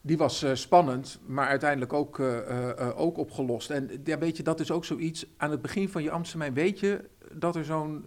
Die 0.02 0.18
was 0.18 0.46
spannend, 0.54 1.20
maar 1.26 1.48
uiteindelijk 1.48 1.94
ook, 1.94 2.20
ook 2.96 3.18
opgelost. 3.18 3.70
En 3.70 4.02
ja, 4.04 4.18
weet 4.18 4.38
je, 4.38 4.44
dat 4.44 4.60
is 4.60 4.72
ook 4.72 4.86
zoiets. 4.86 5.26
Aan 5.38 5.52
het 5.52 5.62
begin 5.62 5.90
van 5.90 6.04
je 6.04 6.12
ambtstermijn 6.12 6.54
weet 6.54 6.80
je 6.80 7.10
dat 7.36 7.56
er 7.56 7.66
zo'n 7.66 8.06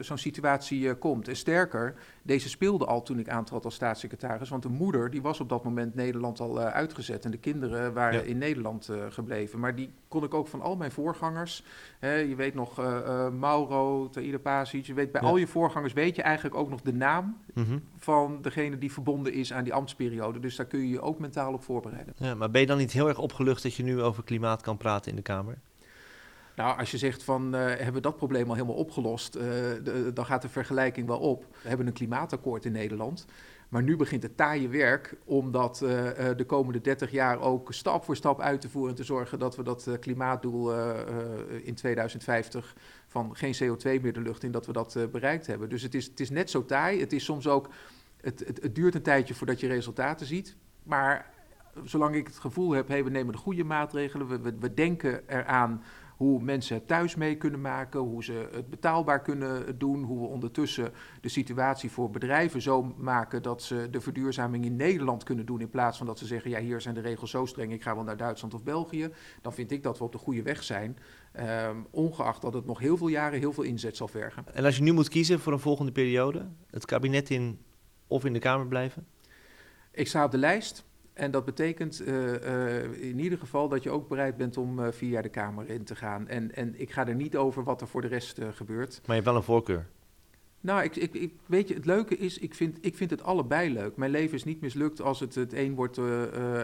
zo'n 0.00 0.18
situatie 0.18 0.94
komt. 0.94 1.28
En 1.28 1.36
sterker, 1.36 1.94
deze 2.22 2.48
speelde 2.48 2.86
al 2.86 3.02
toen 3.02 3.18
ik 3.18 3.28
aantrad 3.28 3.64
als 3.64 3.74
staatssecretaris. 3.74 4.48
Want 4.48 4.62
de 4.62 4.68
moeder 4.68 5.10
die 5.10 5.22
was 5.22 5.40
op 5.40 5.48
dat 5.48 5.64
moment 5.64 5.94
Nederland 5.94 6.40
al 6.40 6.58
uitgezet. 6.58 7.24
En 7.24 7.30
de 7.30 7.38
kinderen 7.38 7.92
waren 7.92 8.20
ja. 8.20 8.26
in 8.26 8.38
Nederland 8.38 8.90
gebleven. 9.08 9.58
Maar 9.58 9.74
die 9.74 9.90
kon 10.08 10.24
ik 10.24 10.34
ook 10.34 10.48
van 10.48 10.60
al 10.60 10.76
mijn 10.76 10.92
voorgangers. 10.92 11.64
Hè, 11.98 12.14
je 12.14 12.34
weet 12.34 12.54
nog 12.54 12.76
Mauro, 13.38 14.08
Taïda 14.08 14.38
Pasic. 14.38 14.86
Je 14.86 14.94
weet 14.94 15.12
bij 15.12 15.20
ja. 15.20 15.26
al 15.26 15.36
je 15.36 15.46
voorgangers 15.46 15.92
weet 15.92 16.16
je 16.16 16.22
eigenlijk 16.22 16.56
ook 16.56 16.70
nog 16.70 16.80
de 16.80 16.92
naam 16.92 17.36
mm-hmm. 17.54 17.82
van 17.96 18.42
degene 18.42 18.78
die 18.78 18.92
verbonden 18.92 19.32
is 19.32 19.52
aan 19.52 19.64
die 19.64 19.74
ambtsperiode. 19.74 20.40
Dus 20.40 20.56
daar 20.56 20.66
kun 20.66 20.80
je 20.80 20.88
je 20.88 21.00
ook 21.00 21.18
mentaal 21.18 21.52
op 21.52 21.62
voorbereiden. 21.62 22.14
Ja, 22.16 22.34
maar 22.34 22.50
ben 22.50 22.60
je 22.60 22.66
dan 22.66 22.78
niet 22.78 22.92
heel 22.92 23.08
erg 23.08 23.18
opgelucht 23.18 23.62
dat 23.62 23.74
je 23.74 23.82
nu 23.82 24.02
over 24.02 24.24
klimaat 24.24 24.62
kan 24.62 24.76
praten 24.76 25.10
in 25.10 25.16
de 25.16 25.22
Kamer? 25.22 25.58
Nou, 26.58 26.78
als 26.78 26.90
je 26.90 26.98
zegt 26.98 27.22
van 27.22 27.54
uh, 27.54 27.60
hebben 27.66 27.92
we 27.92 28.00
dat 28.00 28.16
probleem 28.16 28.48
al 28.48 28.54
helemaal 28.54 28.76
opgelost, 28.76 29.32
de, 29.32 30.10
dan 30.14 30.26
gaat 30.26 30.42
de 30.42 30.48
vergelijking 30.48 31.06
wel 31.06 31.18
op. 31.18 31.46
We 31.62 31.68
hebben 31.68 31.86
een 31.86 31.92
klimaatakkoord 31.92 32.64
in 32.64 32.72
Nederland. 32.72 33.26
Maar 33.68 33.82
nu 33.82 33.96
begint 33.96 34.22
het 34.22 34.36
taaie 34.36 34.68
werk 34.68 35.14
om 35.24 35.50
dat 35.50 35.80
uh, 35.82 35.90
de 36.36 36.44
komende 36.46 36.80
30 36.80 37.10
jaar 37.10 37.40
ook 37.40 37.72
stap 37.72 38.04
voor 38.04 38.16
stap 38.16 38.40
uit 38.40 38.60
te 38.60 38.68
voeren 38.68 38.90
en 38.90 38.96
te 38.96 39.04
zorgen 39.04 39.38
dat 39.38 39.56
we 39.56 39.62
dat 39.62 39.88
klimaatdoel 40.00 40.74
in 41.62 41.74
2050 41.74 42.74
van 43.06 43.36
geen 43.36 43.54
CO2 43.54 44.02
meer 44.02 44.12
de 44.12 44.20
lucht 44.20 44.42
in, 44.42 44.50
dat 44.50 44.66
we 44.66 44.72
dat 44.72 44.98
bereikt 45.12 45.46
hebben. 45.46 45.68
Dus 45.68 45.82
het 45.82 45.94
is, 45.94 46.04
het 46.04 46.20
is 46.20 46.30
net 46.30 46.50
zo 46.50 46.64
taai. 46.64 47.00
Het 47.00 47.12
is 47.12 47.24
soms 47.24 47.46
ook, 47.46 47.68
het, 48.20 48.42
het, 48.46 48.62
het 48.62 48.74
duurt 48.74 48.94
een 48.94 49.02
tijdje 49.02 49.34
voordat 49.34 49.60
je 49.60 49.66
resultaten 49.66 50.26
ziet. 50.26 50.56
Maar 50.82 51.30
zolang 51.84 52.14
ik 52.14 52.26
het 52.26 52.38
gevoel 52.38 52.70
heb, 52.70 52.88
hey, 52.88 53.04
we 53.04 53.10
nemen 53.10 53.32
de 53.32 53.38
goede 53.38 53.64
maatregelen, 53.64 54.42
we, 54.42 54.54
we 54.60 54.74
denken 54.74 55.22
eraan 55.26 55.82
hoe 56.18 56.42
mensen 56.42 56.74
het 56.74 56.86
thuis 56.86 57.14
mee 57.14 57.36
kunnen 57.36 57.60
maken, 57.60 58.00
hoe 58.00 58.24
ze 58.24 58.48
het 58.52 58.70
betaalbaar 58.70 59.22
kunnen 59.22 59.78
doen, 59.78 60.02
hoe 60.02 60.20
we 60.20 60.26
ondertussen 60.26 60.92
de 61.20 61.28
situatie 61.28 61.90
voor 61.90 62.10
bedrijven 62.10 62.62
zo 62.62 62.82
maken 62.96 63.42
dat 63.42 63.62
ze 63.62 63.88
de 63.90 64.00
verduurzaming 64.00 64.64
in 64.64 64.76
Nederland 64.76 65.22
kunnen 65.22 65.46
doen 65.46 65.60
in 65.60 65.70
plaats 65.70 65.98
van 65.98 66.06
dat 66.06 66.18
ze 66.18 66.26
zeggen, 66.26 66.50
ja 66.50 66.58
hier 66.58 66.80
zijn 66.80 66.94
de 66.94 67.00
regels 67.00 67.30
zo 67.30 67.46
streng, 67.46 67.72
ik 67.72 67.82
ga 67.82 67.94
wel 67.94 68.04
naar 68.04 68.16
Duitsland 68.16 68.54
of 68.54 68.62
België, 68.62 69.10
dan 69.42 69.52
vind 69.52 69.72
ik 69.72 69.82
dat 69.82 69.98
we 69.98 70.04
op 70.04 70.12
de 70.12 70.18
goede 70.18 70.42
weg 70.42 70.62
zijn, 70.62 70.98
um, 71.68 71.86
ongeacht 71.90 72.42
dat 72.42 72.54
het 72.54 72.66
nog 72.66 72.78
heel 72.78 72.96
veel 72.96 73.08
jaren 73.08 73.38
heel 73.38 73.52
veel 73.52 73.64
inzet 73.64 73.96
zal 73.96 74.08
vergen. 74.08 74.44
En 74.54 74.64
als 74.64 74.76
je 74.76 74.82
nu 74.82 74.92
moet 74.92 75.08
kiezen 75.08 75.40
voor 75.40 75.52
een 75.52 75.58
volgende 75.58 75.92
periode, 75.92 76.48
het 76.70 76.84
kabinet 76.84 77.30
in 77.30 77.58
of 78.06 78.24
in 78.24 78.32
de 78.32 78.38
Kamer 78.38 78.66
blijven? 78.66 79.06
Ik 79.92 80.08
sta 80.08 80.24
op 80.24 80.30
de 80.30 80.38
lijst. 80.38 80.86
En 81.18 81.30
dat 81.30 81.44
betekent 81.44 82.00
uh, 82.00 82.32
uh, 82.32 82.82
in 83.02 83.18
ieder 83.18 83.38
geval 83.38 83.68
dat 83.68 83.82
je 83.82 83.90
ook 83.90 84.08
bereid 84.08 84.36
bent 84.36 84.56
om 84.56 84.78
uh, 84.78 84.86
vier 84.90 85.10
jaar 85.10 85.22
de 85.22 85.28
Kamer 85.28 85.70
in 85.70 85.84
te 85.84 85.96
gaan. 85.96 86.28
En, 86.28 86.54
en 86.54 86.80
ik 86.80 86.90
ga 86.90 87.06
er 87.06 87.14
niet 87.14 87.36
over 87.36 87.64
wat 87.64 87.80
er 87.80 87.88
voor 87.88 88.00
de 88.00 88.08
rest 88.08 88.40
gebeurt. 88.54 88.90
Maar 88.92 89.06
je 89.06 89.12
hebt 89.12 89.24
wel 89.24 89.36
een 89.36 89.42
voorkeur? 89.42 89.86
Nou, 90.60 90.82
ik, 90.82 90.96
ik, 90.96 91.14
ik, 91.14 91.32
weet 91.46 91.68
je, 91.68 91.74
het 91.74 91.86
leuke 91.86 92.16
is, 92.16 92.38
ik 92.38 92.54
vind, 92.54 92.78
ik 92.80 92.96
vind 92.96 93.10
het 93.10 93.22
allebei 93.22 93.72
leuk. 93.72 93.96
Mijn 93.96 94.10
leven 94.10 94.34
is 94.34 94.44
niet 94.44 94.60
mislukt 94.60 95.00
als 95.00 95.20
het 95.20 95.34
het 95.34 95.52
een 95.52 95.74
wordt 95.74 95.98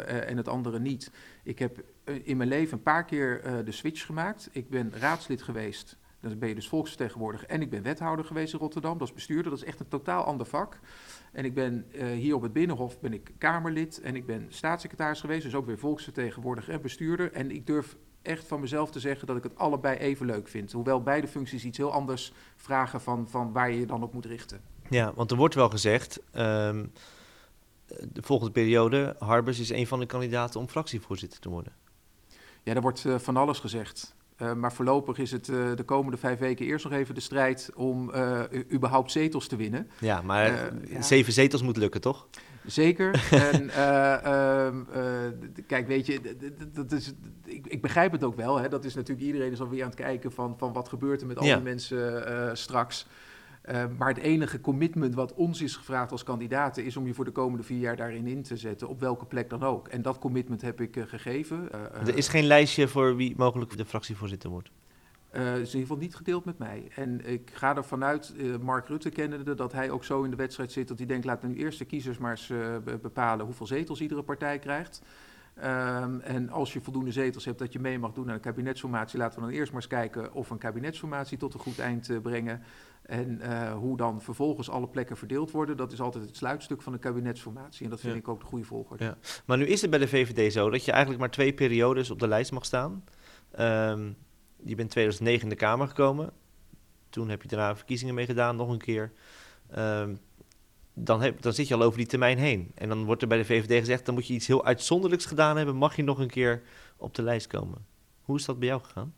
en 0.07 0.37
het 0.37 0.49
andere 0.49 0.79
niet. 0.79 1.11
Ik 1.43 1.59
heb 1.59 1.85
in 2.23 2.37
mijn 2.37 2.49
leven 2.49 2.77
een 2.77 2.83
paar 2.83 3.05
keer 3.05 3.43
de 3.65 3.73
switch 3.73 4.07
gemaakt. 4.07 4.49
Ik 4.53 4.69
ben 4.69 4.93
raadslid 4.99 5.43
geweest 5.43 5.97
dan 6.29 6.39
ben 6.39 6.49
je 6.49 6.55
dus 6.55 6.69
volksvertegenwoordiger 6.69 7.49
en 7.49 7.61
ik 7.61 7.71
ben 7.71 7.83
wethouder 7.83 8.25
geweest 8.25 8.53
in 8.53 8.59
Rotterdam. 8.59 8.99
Dat 8.99 9.09
is 9.09 9.15
bestuurder, 9.15 9.51
dat 9.51 9.61
is 9.61 9.67
echt 9.67 9.81
een 9.81 9.89
totaal 9.89 10.25
ander 10.25 10.47
vak. 10.47 10.79
En 11.33 11.45
ik 11.45 11.55
ben 11.55 11.87
uh, 11.93 12.07
hier 12.07 12.35
op 12.35 12.43
het 12.43 12.53
Binnenhof 12.53 13.01
ben 13.01 13.13
ik 13.13 13.33
Kamerlid 13.39 14.01
en 14.01 14.17
ik 14.17 14.27
ben 14.27 14.47
staatssecretaris 14.49 15.21
geweest, 15.21 15.43
dus 15.43 15.55
ook 15.55 15.67
weer 15.67 15.79
volksvertegenwoordiger 15.79 16.75
en 16.75 16.83
bestuurder. 16.83 17.33
En 17.33 17.51
ik 17.51 17.67
durf 17.67 17.97
echt 18.23 18.47
van 18.47 18.61
mezelf 18.61 18.91
te 18.91 19.01
zeggen 19.01 19.27
dat 19.27 19.37
ik 19.37 19.43
het 19.43 19.57
allebei 19.59 19.97
even 19.97 20.27
leuk 20.27 20.49
vind. 20.49 20.73
Hoewel 20.73 21.03
beide 21.03 21.29
functies 21.29 21.65
iets 21.65 21.79
heel 21.79 21.93
anders 21.93 22.33
vragen 22.57 23.01
van, 23.01 23.29
van 23.29 23.53
waar 23.53 23.71
je 23.71 23.79
je 23.79 23.87
dan 23.87 24.03
op 24.03 24.13
moet 24.13 24.27
richten. 24.27 24.61
Ja, 24.89 25.13
want 25.15 25.31
er 25.31 25.37
wordt 25.37 25.55
wel 25.55 25.69
gezegd, 25.71 26.21
um, 26.33 26.93
de 27.87 28.23
volgende 28.23 28.53
periode, 28.53 29.17
Harbers 29.19 29.59
is 29.59 29.71
een 29.71 29.87
van 29.87 29.99
de 29.99 30.07
kandidaten 30.07 30.61
om 30.61 30.69
fractievoorzitter 30.69 31.41
te 31.41 31.49
worden. 31.49 31.73
Ja, 32.63 32.75
er 32.75 32.81
wordt 32.81 33.05
uh, 33.05 33.19
van 33.19 33.37
alles 33.37 33.59
gezegd. 33.59 34.15
Uh, 34.45 34.53
maar 34.53 34.73
voorlopig 34.73 35.19
is 35.19 35.31
het 35.31 35.49
uh, 35.49 35.77
de 35.77 35.83
komende 35.83 36.17
vijf 36.17 36.39
weken 36.39 36.67
eerst 36.67 36.85
nog 36.85 36.95
even 36.95 37.15
de 37.15 37.21
strijd 37.21 37.71
om 37.75 38.11
uh, 38.15 38.41
überhaupt 38.73 39.11
zetels 39.11 39.47
te 39.47 39.57
winnen. 39.57 39.91
Ja, 39.99 40.23
maar 40.23 40.73
ja. 40.89 41.03
zeven 41.03 41.33
zetels 41.33 41.63
moet 41.63 41.77
lukken, 41.77 42.01
toch? 42.01 42.27
Zeker. 42.67 43.25
en 43.53 43.71
eh, 43.71 44.25
ehm, 44.25 44.83
eh, 44.93 45.03
kijk, 45.67 45.87
weet 45.87 46.07
je, 46.07 46.21
dat 46.73 46.93
is, 46.93 47.13
ik, 47.45 47.67
ik 47.67 47.83
begrijp 47.83 48.13
het 48.13 48.25
ook 48.25 48.37
wel. 48.37 48.59
Hè. 48.59 48.69
Dat 48.69 48.85
is 48.85 48.95
natuurlijk 48.95 49.27
iedereen 49.27 49.53
is 49.53 49.61
alweer 49.61 49.83
aan 49.83 49.89
het 49.89 49.99
kijken 49.99 50.33
van, 50.33 50.55
van 50.59 50.73
wat 50.73 50.89
gebeurt 50.89 51.21
er 51.21 51.27
met 51.27 51.39
al 51.39 51.45
Ja. 51.45 51.55
die 51.55 51.65
mensen 51.65 52.27
eh, 52.27 52.55
straks. 52.55 53.07
Eh, 53.65 53.85
maar 53.99 54.09
het 54.09 54.19
enige 54.19 54.61
commitment 54.61 55.15
wat 55.15 55.35
ons 55.35 55.63
is 55.63 55.77
gevraagd 55.77 56.13
als 56.13 56.23
kandidaten 56.25 56.85
is 56.85 56.97
om 56.97 57.07
je 57.07 57.15
voor 57.15 57.25
de 57.25 57.31
komende 57.31 57.65
vier 57.65 57.79
jaar 57.79 57.97
daarin 57.97 58.27
in 58.27 58.43
te 58.43 58.57
zetten, 58.57 58.89
op 58.89 59.01
welke 59.01 59.25
plek 59.27 59.51
dan 59.51 59.63
ook. 59.63 59.89
En 59.89 60.03
dat 60.03 60.19
commitment 60.19 60.63
heb 60.63 60.81
ik 60.81 60.97
eh, 60.97 61.03
gegeven. 61.07 61.73
Eh, 61.73 61.85
eh, 62.01 62.07
Er 62.09 62.17
is 62.17 62.29
geen 62.29 62.45
lijstje 62.45 62.89
voor 62.89 63.17
wie 63.17 63.35
mogelijk 63.37 63.77
de 63.77 63.85
fractievoorzitter 63.85 64.51
wordt. 64.51 64.71
eh, 65.31 65.43
is 65.43 65.51
in 65.53 65.61
ieder 65.65 65.81
geval 65.81 65.97
niet 65.97 66.15
gedeeld 66.17 66.45
met 66.45 66.59
mij. 66.59 66.89
En 66.95 67.27
ik 67.27 67.51
ga 67.55 67.77
er 67.77 67.85
vanuit, 67.85 68.35
eh, 68.39 68.57
Mark 68.61 68.89
Rutte 68.89 69.11
kennende, 69.11 69.55
dat 69.55 69.73
hij 69.73 69.91
ook 69.91 70.05
zo 70.05 70.23
in 70.23 70.31
de 70.31 70.37
wedstrijd 70.37 70.73
zit 70.73 70.89
dat 70.89 70.99
hij 70.99 71.07
denkt, 71.07 71.25
laten 71.25 71.49
nu 71.49 71.55
eerst 71.57 71.79
de 71.79 71.85
kiezers 71.85 72.19
maar 72.19 72.31
eens 72.31 72.47
be- 72.85 72.99
bepalen 73.03 73.45
hoeveel 73.47 73.67
zetels 73.67 74.01
iedere 74.01 74.23
partij 74.23 74.59
krijgt. 74.59 75.03
Ehm, 75.55 76.19
en 76.21 76.51
als 76.51 76.73
je 76.73 76.81
voldoende 76.81 77.13
zetels 77.13 77.45
hebt 77.45 77.59
dat 77.59 77.73
je 77.73 77.79
mee 77.81 77.99
mag 77.99 78.13
doen 78.13 78.29
aan 78.29 78.35
een 78.35 78.41
kabinetsformatie, 78.41 79.19
laten 79.19 79.39
we 79.41 79.45
dan 79.47 79.55
eerst 79.55 79.73
maar 79.73 79.81
eens 79.81 79.91
kijken 79.91 80.33
of 80.35 80.47
we 80.49 80.53
een 80.53 80.59
kabinetsformatie 80.61 81.39
tot 81.39 81.55
een 81.55 81.61
goed 81.61 81.79
eind 81.79 82.11
brengen. 82.23 82.63
En 83.05 83.41
eh, 83.41 83.73
hoe 83.73 83.97
dan 83.97 84.23
vervolgens 84.23 84.71
alle 84.71 84.89
plekken 84.89 85.17
verdeeld 85.17 85.51
worden, 85.51 85.77
dat 85.77 85.93
is 85.93 86.01
altijd 86.01 86.25
het 86.25 86.37
sluitstuk 86.37 86.83
van 86.83 86.93
een 86.93 86.99
kabinetsformatie. 86.99 87.85
En 87.85 87.91
dat 87.91 88.01
vind 88.01 88.13
Ja. 88.13 88.19
ik 88.19 88.29
ook 88.29 88.41
de 88.41 88.47
goede 88.47 88.65
volgorde. 88.65 89.05
Ja. 89.05 89.17
Maar 89.45 89.57
nu 89.57 89.67
is 89.67 89.81
het 89.81 89.91
bij 89.91 89.99
de 89.99 90.09
VVD 90.09 90.53
zo 90.53 90.71
dat 90.71 90.85
je 90.85 90.91
eigenlijk 90.91 91.21
maar 91.21 91.31
twee 91.31 91.55
periodes 91.55 92.11
op 92.11 92.19
de 92.19 92.29
lijst 92.29 92.53
mag 92.53 92.65
staan. 92.65 93.05
Ehm, 93.51 94.07
je 94.57 94.75
bent 94.75 94.81
in 94.81 94.89
2009 94.89 95.43
in 95.43 95.49
de 95.49 95.55
Kamer 95.57 95.89
gekomen. 95.89 96.33
Toen 97.11 97.29
heb 97.29 97.43
je 97.43 97.49
daarna 97.49 97.77
verkiezingen 97.77 98.15
mee 98.15 98.27
gedaan, 98.27 98.57
nog 98.57 98.69
een 98.71 98.79
keer. 98.79 99.13
Ehm, 99.71 100.15
dan, 100.95 101.23
heb, 101.23 101.43
dan 101.43 101.53
zit 101.53 101.69
je 101.69 101.75
al 101.75 101.83
over 101.83 101.99
die 101.99 102.07
termijn 102.07 102.39
heen. 102.39 102.73
En 102.75 102.89
dan 102.89 103.05
wordt 103.05 103.23
er 103.23 103.29
bij 103.29 103.39
de 103.39 103.45
VVD 103.45 103.79
gezegd, 103.79 104.07
dan 104.07 104.15
moet 104.15 104.27
je 104.27 104.35
iets 104.35 104.47
heel 104.47 104.65
uitzonderlijks 104.65 105.27
gedaan 105.27 105.57
hebben, 105.57 105.77
mag 105.77 105.97
je 105.97 106.03
nog 106.03 106.19
een 106.19 106.31
keer 106.31 106.63
op 106.97 107.15
de 107.15 107.23
lijst 107.23 107.47
komen. 107.47 107.87
Hoe 108.23 108.37
is 108.37 108.45
dat 108.45 108.59
bij 108.59 108.69
jou 108.69 108.83
gegaan? 108.83 109.15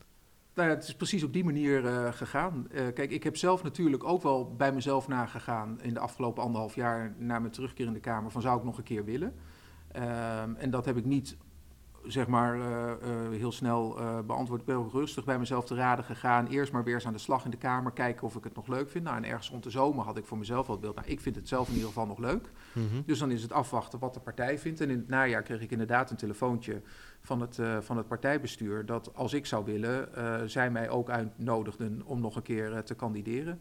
Nou 0.56 0.68
ja, 0.68 0.74
het 0.74 0.84
is 0.84 0.94
precies 0.94 1.22
op 1.22 1.32
die 1.32 1.44
manier 1.44 1.86
eh, 1.86 2.12
gegaan. 2.12 2.66
Eh, 2.70 2.86
kijk, 2.94 3.10
ik 3.10 3.24
heb 3.24 3.36
zelf 3.36 3.62
natuurlijk 3.62 4.04
ook 4.04 4.22
wel 4.22 4.54
bij 4.56 4.72
mezelf 4.72 5.08
nagegaan 5.08 5.78
in 5.82 5.94
de 5.94 6.00
afgelopen 6.00 6.42
anderhalf 6.42 6.74
jaar 6.74 7.14
na 7.18 7.38
mijn 7.38 7.52
terugkeer 7.52 7.86
in 7.86 7.92
de 7.92 8.00
Kamer 8.00 8.30
van 8.30 8.42
zou 8.42 8.58
ik 8.58 8.64
nog 8.64 8.78
een 8.78 8.84
keer 8.84 9.04
willen. 9.04 9.34
Ehm, 9.92 10.54
en 10.54 10.70
dat 10.70 10.84
heb 10.84 10.96
ik 10.96 11.04
niet 11.04 11.36
zeg 12.06 12.26
maar 12.26 12.54
eh, 12.54 12.90
eh, 12.90 12.98
heel 13.30 13.52
snel 13.52 13.98
eh, 13.98 14.18
beantwoord. 14.20 14.60
Ik 14.60 14.66
ben 14.66 14.76
ook 14.76 14.92
rustig 14.92 15.24
bij 15.24 15.38
mezelf 15.38 15.64
te 15.64 15.74
raden 15.74 16.04
gegaan. 16.04 16.46
Eerst 16.46 16.72
maar 16.72 16.84
weer 16.84 16.94
eens 16.94 17.06
aan 17.06 17.12
de 17.12 17.18
slag 17.18 17.44
in 17.44 17.50
de 17.50 17.56
Kamer, 17.56 17.92
kijken 17.92 18.26
of 18.26 18.36
ik 18.36 18.44
het 18.44 18.54
nog 18.54 18.66
leuk 18.66 18.90
vind. 18.90 19.04
Nou, 19.04 19.16
en 19.16 19.24
ergens 19.24 19.50
rond 19.50 19.62
de 19.62 19.70
zomer 19.70 20.04
had 20.04 20.16
ik 20.16 20.24
voor 20.24 20.38
mezelf 20.38 20.66
wel 20.66 20.76
het 20.76 20.84
beeld. 20.84 20.96
Nou, 20.96 21.08
ik 21.08 21.20
vind 21.20 21.36
het 21.36 21.48
zelf 21.48 21.66
in 21.66 21.72
ieder 21.72 21.88
geval 21.88 22.06
nog 22.06 22.18
leuk. 22.18 22.50
Mhm. 22.72 23.02
Dus 23.06 23.18
dan 23.18 23.30
is 23.30 23.42
het 23.42 23.52
afwachten 23.52 23.98
wat 23.98 24.14
de 24.14 24.20
partij 24.20 24.58
vindt. 24.58 24.80
En 24.80 24.90
in 24.90 24.98
het 24.98 25.08
najaar 25.08 25.42
kreeg 25.42 25.60
ik 25.60 25.70
inderdaad 25.70 26.10
een 26.10 26.16
telefoontje 26.16 26.82
van 27.20 27.40
het, 27.40 27.58
van 27.80 27.96
het 27.96 28.08
partijbestuur... 28.08 28.86
dat 28.86 29.14
als 29.14 29.32
ik 29.32 29.46
zou 29.46 29.64
willen, 29.64 30.14
eh, 30.14 30.34
zij 30.46 30.70
mij 30.70 30.88
ook 30.88 31.10
uitnodigden 31.10 32.02
om 32.04 32.20
nog 32.20 32.36
een 32.36 32.42
keer 32.42 32.82
te 32.82 32.94
kandideren. 32.94 33.60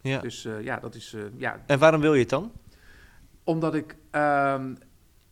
Ja. 0.00 0.20
Dus 0.20 0.48
ja, 0.62 0.78
dat 0.78 0.94
is... 0.94 1.16
ja, 1.36 1.60
En 1.66 1.78
waarom 1.78 2.00
wil 2.00 2.14
je 2.14 2.20
het 2.20 2.28
dan? 2.28 2.52
omdat 3.50 3.74
ik, 3.74 3.96
ehm, 4.10 4.74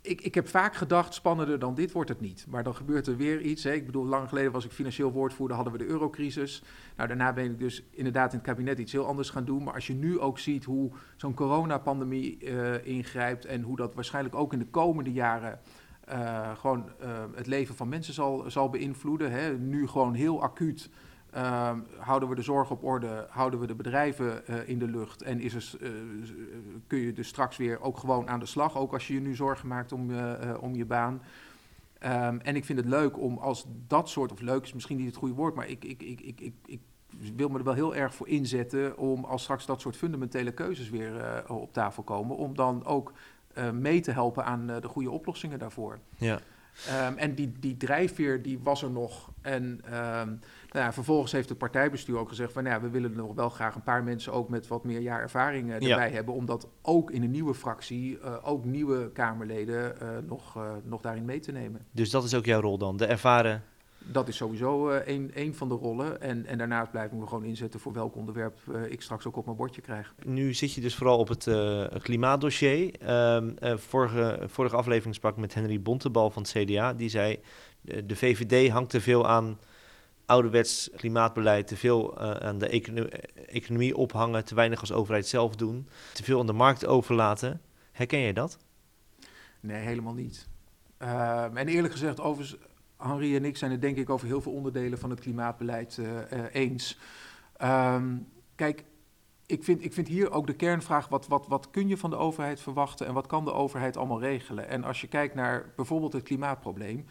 ik... 0.01 0.21
Ik 0.21 0.35
heb 0.35 0.49
vaak 0.49 0.75
gedacht, 0.75 1.15
spannender 1.15 1.59
dan 1.59 1.75
dit 1.75 1.93
wordt 1.93 2.09
het 2.09 2.21
niet. 2.21 2.47
Maar 2.49 2.63
dan 2.63 2.75
gebeurt 2.75 3.07
er 3.07 3.17
weer 3.17 3.41
iets. 3.41 3.65
Hè. 3.65 3.73
Ik 3.73 3.87
bedoel, 3.87 4.05
lang 4.05 4.29
geleden 4.29 4.53
was 4.53 4.65
ik 4.65 4.71
financieel 4.71 5.13
woordvoerder, 5.13 5.57
hadden 5.57 5.75
we 5.75 5.85
de 5.85 5.91
eurocrisis. 5.91 6.63
Nou, 6.97 7.09
daarna 7.09 7.33
ben 7.33 7.45
ik 7.45 7.59
dus 7.59 7.83
inderdaad 7.91 8.33
in 8.33 8.39
het 8.39 8.47
kabinet 8.47 8.79
iets 8.79 8.93
heel 8.93 9.07
anders 9.07 9.31
gaan 9.31 9.45
doen. 9.45 9.63
Maar 9.63 9.75
als 9.75 9.87
je 9.87 9.95
nu 9.95 10.19
ook 10.21 10.39
ziet 10.39 10.65
hoe 10.65 10.91
zo'n 11.17 11.35
coronapandemie 11.35 12.39
eh 12.39 12.87
ingrijpt... 12.87 13.45
en 13.45 13.63
hoe 13.63 13.77
dat 13.77 13.95
waarschijnlijk 13.95 14.35
ook 14.35 14.53
in 14.53 14.59
de 14.59 14.71
komende 14.71 15.13
jaren... 15.13 15.61
eh, 16.05 16.57
gewoon 16.57 16.91
eh, 17.01 17.25
het 17.35 17.47
leven 17.47 17.75
van 17.75 17.89
mensen 17.89 18.15
zal, 18.15 18.45
zal 18.51 18.71
beïnvloeden. 18.71 19.31
Hè. 19.31 19.59
Nu 19.59 19.87
gewoon 19.87 20.15
heel 20.15 20.43
acuut 20.43 20.91
Ehm, 21.31 21.79
houden 21.99 22.29
we 22.29 22.35
de 22.35 22.43
zorg 22.43 22.71
op 22.71 22.85
orde, 22.85 23.27
houden 23.31 23.61
we 23.61 23.67
de 23.67 23.75
bedrijven 23.75 24.47
eh, 24.47 24.69
in 24.69 24.79
de 24.79 24.89
lucht 24.89 25.23
en 25.23 25.41
is 25.41 25.55
er, 25.55 25.81
eh, 25.81 25.89
eh, 25.89 25.95
kun 26.87 26.99
je 26.99 27.13
dus 27.13 27.29
straks 27.29 27.57
weer 27.57 27.81
ook 27.81 27.99
gewoon 27.99 28.29
aan 28.29 28.41
de 28.41 28.47
slag, 28.47 28.77
ook 28.77 28.93
als 28.93 29.07
je 29.07 29.15
je 29.15 29.21
nu 29.21 29.35
zorgen 29.35 29.69
maakt 29.69 29.93
om, 29.93 30.11
om 30.61 30.75
je 30.75 30.85
baan. 30.85 31.23
Ehm, 31.99 32.39
en 32.39 32.57
ik 32.57 32.65
vind 32.65 32.79
het 32.79 32.89
leuk 32.89 33.19
om 33.19 33.39
als 33.39 33.67
dat 33.87 34.09
soort, 34.09 34.33
of 34.33 34.41
leuk 34.41 34.63
is 34.63 34.73
misschien 34.73 34.97
niet 34.97 35.07
het 35.07 35.17
goede 35.17 35.35
woord, 35.35 35.55
maar 35.55 35.69
ik, 35.69 35.85
ik, 35.85 36.03
ik, 36.03 36.21
ik, 36.21 36.41
ik, 36.41 36.53
ik 36.67 36.81
wil 37.37 37.49
me 37.49 37.59
er 37.59 37.65
wel 37.65 37.75
heel 37.75 37.95
erg 37.95 38.15
voor 38.15 38.29
inzetten 38.29 38.99
om 38.99 39.25
als 39.25 39.43
straks 39.43 39.67
dat 39.67 39.81
soort 39.81 39.97
fundamentele 39.97 40.53
keuzes 40.53 40.91
weer 40.91 41.45
op 41.49 41.73
tafel 41.73 42.03
komen, 42.03 42.37
om 42.37 42.55
dan 42.55 42.85
ook 42.85 43.13
mee 43.73 44.01
te 44.01 44.11
helpen 44.11 44.45
aan 44.45 44.67
de 44.67 44.89
goede 44.89 45.11
oplossingen 45.11 45.59
daarvoor. 45.59 45.99
Ja. 46.17 46.41
Ehm, 46.87 47.17
en 47.17 47.35
die, 47.35 47.53
die 47.61 47.77
drijfveer 47.77 48.43
die 48.43 48.59
was 48.63 48.83
er 48.83 48.91
nog. 48.91 49.31
En 49.41 49.81
nou 50.71 50.85
ja, 50.85 50.93
vervolgens 50.93 51.33
heeft 51.33 51.49
het 51.49 51.59
partijbestuur 51.59 52.19
ook 52.19 52.29
gezegd 52.29 52.53
van 52.53 52.63
nou 52.63 52.75
ja, 52.75 52.83
we 52.83 52.91
willen 52.91 53.13
nog 53.13 53.35
wel 53.35 53.49
graag 53.49 53.75
een 53.75 53.83
paar 53.83 54.05
mensen 54.05 54.33
ook 54.33 54.49
met 54.49 54.67
wat 54.67 54.85
meer 54.85 55.01
jaar 55.01 55.21
ervaring 55.21 55.73
eh, 55.73 55.81
Ja. 55.81 55.91
erbij 55.91 56.11
hebben. 56.11 56.35
Omdat 56.35 56.69
ook 56.83 57.11
in 57.11 57.23
een 57.23 57.31
nieuwe 57.31 57.55
fractie, 57.55 58.19
eh, 58.19 58.35
ook 58.43 58.65
nieuwe 58.65 59.11
Kamerleden 59.13 60.01
eh, 60.01 60.09
nog, 60.27 60.59
nog 60.85 61.01
daarin 61.01 61.25
mee 61.25 61.41
te 61.41 61.53
nemen. 61.53 61.87
Dus 61.91 62.11
dat 62.11 62.25
is 62.25 62.35
ook 62.35 62.45
jouw 62.45 62.61
rol 62.61 62.79
dan, 62.79 62.97
de 62.97 63.07
ervaren... 63.07 63.63
Dat 64.11 64.29
is 64.29 64.37
sowieso 64.37 64.91
een, 64.91 65.31
een 65.35 65.55
van 65.55 65.69
de 65.69 65.75
rollen. 65.75 66.21
En, 66.21 66.47
en 66.47 66.59
daarnaast 66.59 66.91
blijven 66.91 67.21
we 67.21 67.27
gewoon 67.27 67.45
inzetten 67.45 67.81
voor 67.81 67.93
welk 67.93 68.17
onderwerp 68.17 68.59
ik 68.89 69.03
straks 69.03 69.27
ook 69.27 69.37
op 69.37 69.45
mijn 69.45 69.57
bordje 69.57 69.81
krijg. 69.81 70.15
Nu 70.25 70.55
zit 70.55 70.73
je 70.73 70.81
dus 70.81 70.95
vooral 70.95 71.19
op 71.19 71.29
het 71.29 71.47
klimaatdossier. 72.03 72.95
Ehm, 73.01 73.51
eh, 73.59 73.77
vorige, 73.77 74.41
vorige 74.47 74.77
aflevering 74.77 75.15
sprak 75.15 75.33
ik 75.33 75.39
met 75.39 75.55
Henry 75.55 75.81
Bontebal 75.81 76.31
van 76.31 76.43
het 76.43 76.51
CDA. 76.51 76.95
Die 76.95 77.09
zei, 77.09 77.41
de 77.81 78.17
VVD 78.17 78.71
hangt 78.71 78.91
te 78.91 79.01
veel 79.01 79.29
aan 79.29 79.59
ouderwets 80.29 80.91
klimaatbeleid, 80.97 81.67
te 81.67 81.77
veel 81.77 82.19
eh, 82.19 82.31
aan 82.31 82.59
de 82.59 82.69
econo- 82.69 83.09
economie 83.47 83.97
ophangen, 83.97 84.45
te 84.45 84.55
weinig 84.55 84.81
als 84.81 84.93
overheid 84.93 85.27
zelf 85.27 85.57
doen, 85.57 85.89
te 86.13 86.25
veel 86.25 86.41
aan 86.41 86.47
de 86.47 86.53
markt 86.53 86.87
overlaten. 86.87 87.61
Herken 87.93 88.19
je 88.19 88.33
dat? 88.33 88.59
Nee, 89.61 89.85
helemaal 89.85 90.15
niet. 90.15 90.49
Ehm, 90.99 91.57
en 91.57 91.69
eerlijk 91.69 91.93
gezegd, 91.93 92.21
overigens, 92.21 92.61
Henri 92.97 93.37
en 93.37 93.45
ik 93.45 93.57
zijn 93.57 93.71
het 93.71 93.81
denk 93.81 93.97
ik 93.97 94.11
over 94.11 94.27
heel 94.27 94.41
veel 94.41 94.53
onderdelen 94.53 94.99
van 94.99 95.11
het 95.11 95.21
klimaatbeleid 95.21 95.99
eh, 95.99 96.33
eh, 96.33 96.45
eens. 96.53 96.99
Ehm, 97.57 98.17
kijk, 98.55 98.85
ik 99.47 99.65
vind, 99.65 99.85
ik 99.85 99.93
vind 99.93 100.09
hier 100.09 100.31
ook 100.31 100.47
de 100.47 100.57
kernvraag, 100.57 101.09
wat, 101.09 101.27
wat, 101.27 101.47
wat 101.47 101.71
kun 101.71 101.89
je 101.89 101.97
van 101.97 102.11
de 102.11 102.17
overheid 102.17 102.61
verwachten 102.61 103.07
en 103.07 103.15
wat 103.15 103.27
kan 103.27 103.45
de 103.45 103.53
overheid 103.53 103.97
allemaal 103.97 104.21
regelen? 104.21 104.69
En 104.69 104.85
als 104.85 105.01
je 105.01 105.07
kijkt 105.07 105.35
naar 105.35 105.73
bijvoorbeeld 105.77 106.13
het 106.13 106.23
klimaatprobleem, 106.23 107.07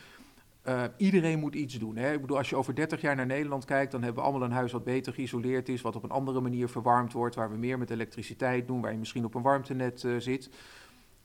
eh, 0.68 0.84
iedereen 0.98 1.40
moet 1.40 1.56
iets 1.56 1.74
doen. 1.74 1.96
Hè? 1.96 2.14
Ik 2.14 2.22
bedoel, 2.22 2.38
als 2.38 2.50
je 2.50 2.56
over 2.56 2.76
30 2.76 3.02
jaar 3.02 3.16
naar 3.16 3.26
Nederland 3.26 3.66
kijkt, 3.66 3.92
dan 3.92 4.04
hebben 4.04 4.24
we 4.24 4.30
allemaal 4.30 4.48
een 4.48 4.56
huis 4.56 4.72
wat 4.72 4.84
beter 4.84 5.14
geïsoleerd 5.14 5.70
is, 5.70 5.82
wat 5.82 5.96
op 5.96 6.04
een 6.04 6.10
andere 6.10 6.42
manier 6.42 6.70
verwarmd 6.70 7.14
wordt, 7.14 7.36
waar 7.36 7.52
we 7.52 7.58
meer 7.58 7.78
met 7.78 7.90
elektriciteit 7.90 8.68
doen, 8.68 8.82
waar 8.82 8.92
je 8.92 8.98
misschien 8.98 9.26
op 9.26 9.36
een 9.36 9.42
warmtenet 9.42 10.04
eh, 10.04 10.16
zit. 10.18 10.50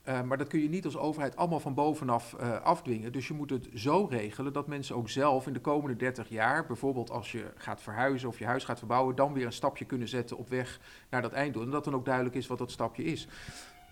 Uh, 0.09 0.23
maar 0.23 0.39
dat 0.39 0.49
kun 0.49 0.61
je 0.61 0.69
niet 0.69 0.85
als 0.85 0.97
overheid 0.97 1.37
allemaal 1.37 1.61
van 1.61 1.75
bovenaf 1.75 2.37
uh, 2.41 2.61
afdwingen. 2.61 3.13
Dus 3.13 3.29
je 3.29 3.35
moet 3.35 3.51
het 3.51 3.69
zo 3.75 4.07
regelen 4.11 4.53
dat 4.53 4.67
mensen 4.67 4.97
ook 4.97 5.09
zelf 5.09 5.47
in 5.47 5.53
de 5.53 5.61
komende 5.61 5.97
30 5.97 6.29
jaar, 6.29 6.67
bijvoorbeeld 6.67 7.11
als 7.11 7.33
je 7.33 7.45
gaat 7.57 7.83
verhuizen 7.83 8.29
of 8.29 8.39
je 8.39 8.47
huis 8.47 8.65
gaat 8.65 8.79
verbouwen, 8.79 9.17
dan 9.17 9.33
weer 9.33 9.47
een 9.47 9.53
stapje 9.53 9.85
kunnen 9.85 10.09
zetten 10.09 10.37
op 10.37 10.49
weg 10.49 10.81
naar 11.11 11.23
dat 11.23 11.33
einddoel. 11.33 11.63
En 11.63 11.71
dat 11.71 11.85
dan 11.85 11.95
ook 11.95 12.05
duidelijk 12.05 12.35
is 12.35 12.47
wat 12.47 12.59
dat 12.59 12.71
stapje 12.71 13.05
is. 13.05 13.29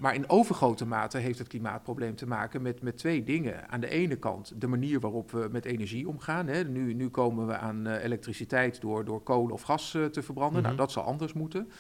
Maar 0.00 0.14
in 0.14 0.28
overgrote 0.28 0.86
mate 0.86 1.18
heeft 1.18 1.38
het 1.38 1.48
klimaatprobleem 1.48 2.16
te 2.16 2.26
maken 2.26 2.62
met, 2.62 2.82
met 2.82 2.96
twee 2.96 3.24
dingen. 3.24 3.68
Aan 3.68 3.80
de 3.80 3.88
ene 3.88 4.16
kant 4.16 4.52
de 4.60 4.66
manier 4.66 5.00
waarop 5.00 5.30
we 5.30 5.48
met 5.50 5.64
energie 5.64 6.08
omgaan. 6.08 6.46
Hè. 6.46 6.64
Nu, 6.64 6.94
nu 6.94 7.08
komen 7.08 7.46
we 7.46 7.56
aan 7.56 7.88
uh, 7.88 8.04
elektriciteit 8.04 8.80
door, 8.80 9.04
door 9.04 9.22
kolen 9.22 9.52
of 9.52 9.62
gas 9.62 9.94
uh, 9.94 10.04
te 10.04 10.22
verbranden. 10.22 10.60
Mm 10.60 10.66
-hmm. 10.66 10.76
Nou, 10.76 10.86
dat 10.86 10.92
zal 10.92 11.02
anders 11.02 11.32
moeten. 11.32 11.70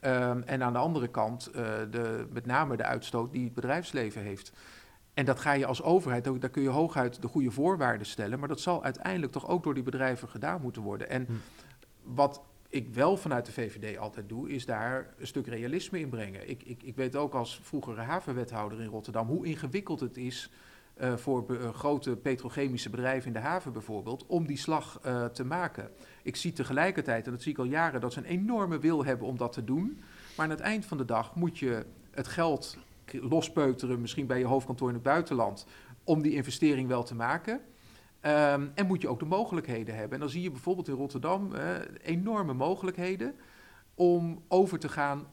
Um, 0.00 0.42
en 0.42 0.62
aan 0.62 0.72
de 0.72 0.78
andere 0.78 1.08
kant 1.08 1.48
uh, 1.48 1.62
de, 1.90 2.26
met 2.32 2.46
name 2.46 2.76
de 2.76 2.84
uitstoot 2.84 3.32
die 3.32 3.44
het 3.44 3.54
bedrijfsleven 3.54 4.22
heeft. 4.22 4.52
En 5.14 5.24
dat 5.24 5.40
ga 5.40 5.52
je 5.52 5.66
als 5.66 5.82
overheid, 5.82 6.24
daar 6.24 6.50
kun 6.50 6.62
je 6.62 6.68
hooguit 6.68 7.22
de 7.22 7.28
goede 7.28 7.50
voorwaarden 7.50 8.06
stellen, 8.06 8.38
maar 8.38 8.48
dat 8.48 8.60
zal 8.60 8.84
uiteindelijk 8.84 9.32
toch 9.32 9.48
ook 9.48 9.62
door 9.62 9.74
die 9.74 9.82
bedrijven 9.82 10.28
gedaan 10.28 10.60
moeten 10.60 10.82
worden. 10.82 11.10
En 11.10 11.24
hm. 11.26 11.32
wat 12.02 12.42
ik 12.68 12.94
wel 12.94 13.16
vanuit 13.16 13.46
de 13.46 13.52
VVD 13.52 13.98
altijd 13.98 14.28
doe, 14.28 14.50
is 14.50 14.66
daar 14.66 15.14
een 15.18 15.26
stuk 15.26 15.46
realisme 15.46 16.00
in 16.00 16.08
brengen. 16.08 16.48
Ik, 16.48 16.62
ik, 16.62 16.82
ik 16.82 16.96
weet 16.96 17.16
ook 17.16 17.34
als 17.34 17.60
vroegere 17.62 18.00
havenwethouder 18.00 18.80
in 18.80 18.88
Rotterdam 18.88 19.26
hoe 19.26 19.46
ingewikkeld 19.46 20.00
het 20.00 20.16
is 20.16 20.50
uh, 21.00 21.16
voor 21.16 21.72
grote 21.74 22.16
petrochemische 22.16 22.90
bedrijven 22.90 23.26
in 23.26 23.32
de 23.32 23.38
haven 23.38 23.72
bijvoorbeeld, 23.72 24.26
om 24.26 24.46
die 24.46 24.56
slag 24.56 25.00
uh, 25.06 25.24
te 25.24 25.44
maken. 25.44 25.90
Ik 26.22 26.36
zie 26.36 26.52
tegelijkertijd, 26.52 27.26
en 27.26 27.32
dat 27.32 27.42
zie 27.42 27.52
ik 27.52 27.58
al 27.58 27.64
jaren, 27.64 28.00
dat 28.00 28.12
ze 28.12 28.18
een 28.18 28.24
enorme 28.24 28.78
wil 28.78 29.04
hebben 29.04 29.26
om 29.26 29.36
dat 29.36 29.52
te 29.52 29.64
doen. 29.64 30.02
Maar 30.36 30.44
aan 30.44 30.50
het 30.50 30.60
eind 30.60 30.86
van 30.86 30.96
de 30.96 31.04
dag 31.04 31.34
moet 31.34 31.58
je 31.58 31.84
het 32.10 32.28
geld 32.28 32.78
lospeuteren, 33.12 34.00
misschien 34.00 34.26
bij 34.26 34.38
je 34.38 34.44
hoofdkantoor 34.44 34.88
in 34.88 34.94
het 34.94 35.02
buitenland, 35.02 35.66
om 36.04 36.22
die 36.22 36.32
investering 36.32 36.88
wel 36.88 37.02
te 37.02 37.14
maken. 37.14 37.60
Um, 38.22 38.70
en 38.74 38.86
moet 38.86 39.02
je 39.02 39.08
ook 39.08 39.18
de 39.18 39.24
mogelijkheden 39.24 39.94
hebben. 39.94 40.12
En 40.12 40.20
dan 40.20 40.28
zie 40.28 40.42
je 40.42 40.50
bijvoorbeeld 40.50 40.88
in 40.88 40.94
Rotterdam 40.94 41.52
enorme 42.02 42.52
mogelijkheden 42.52 43.34
om 43.94 44.42
over 44.48 44.78
te 44.78 44.88
gaan, 44.88 45.26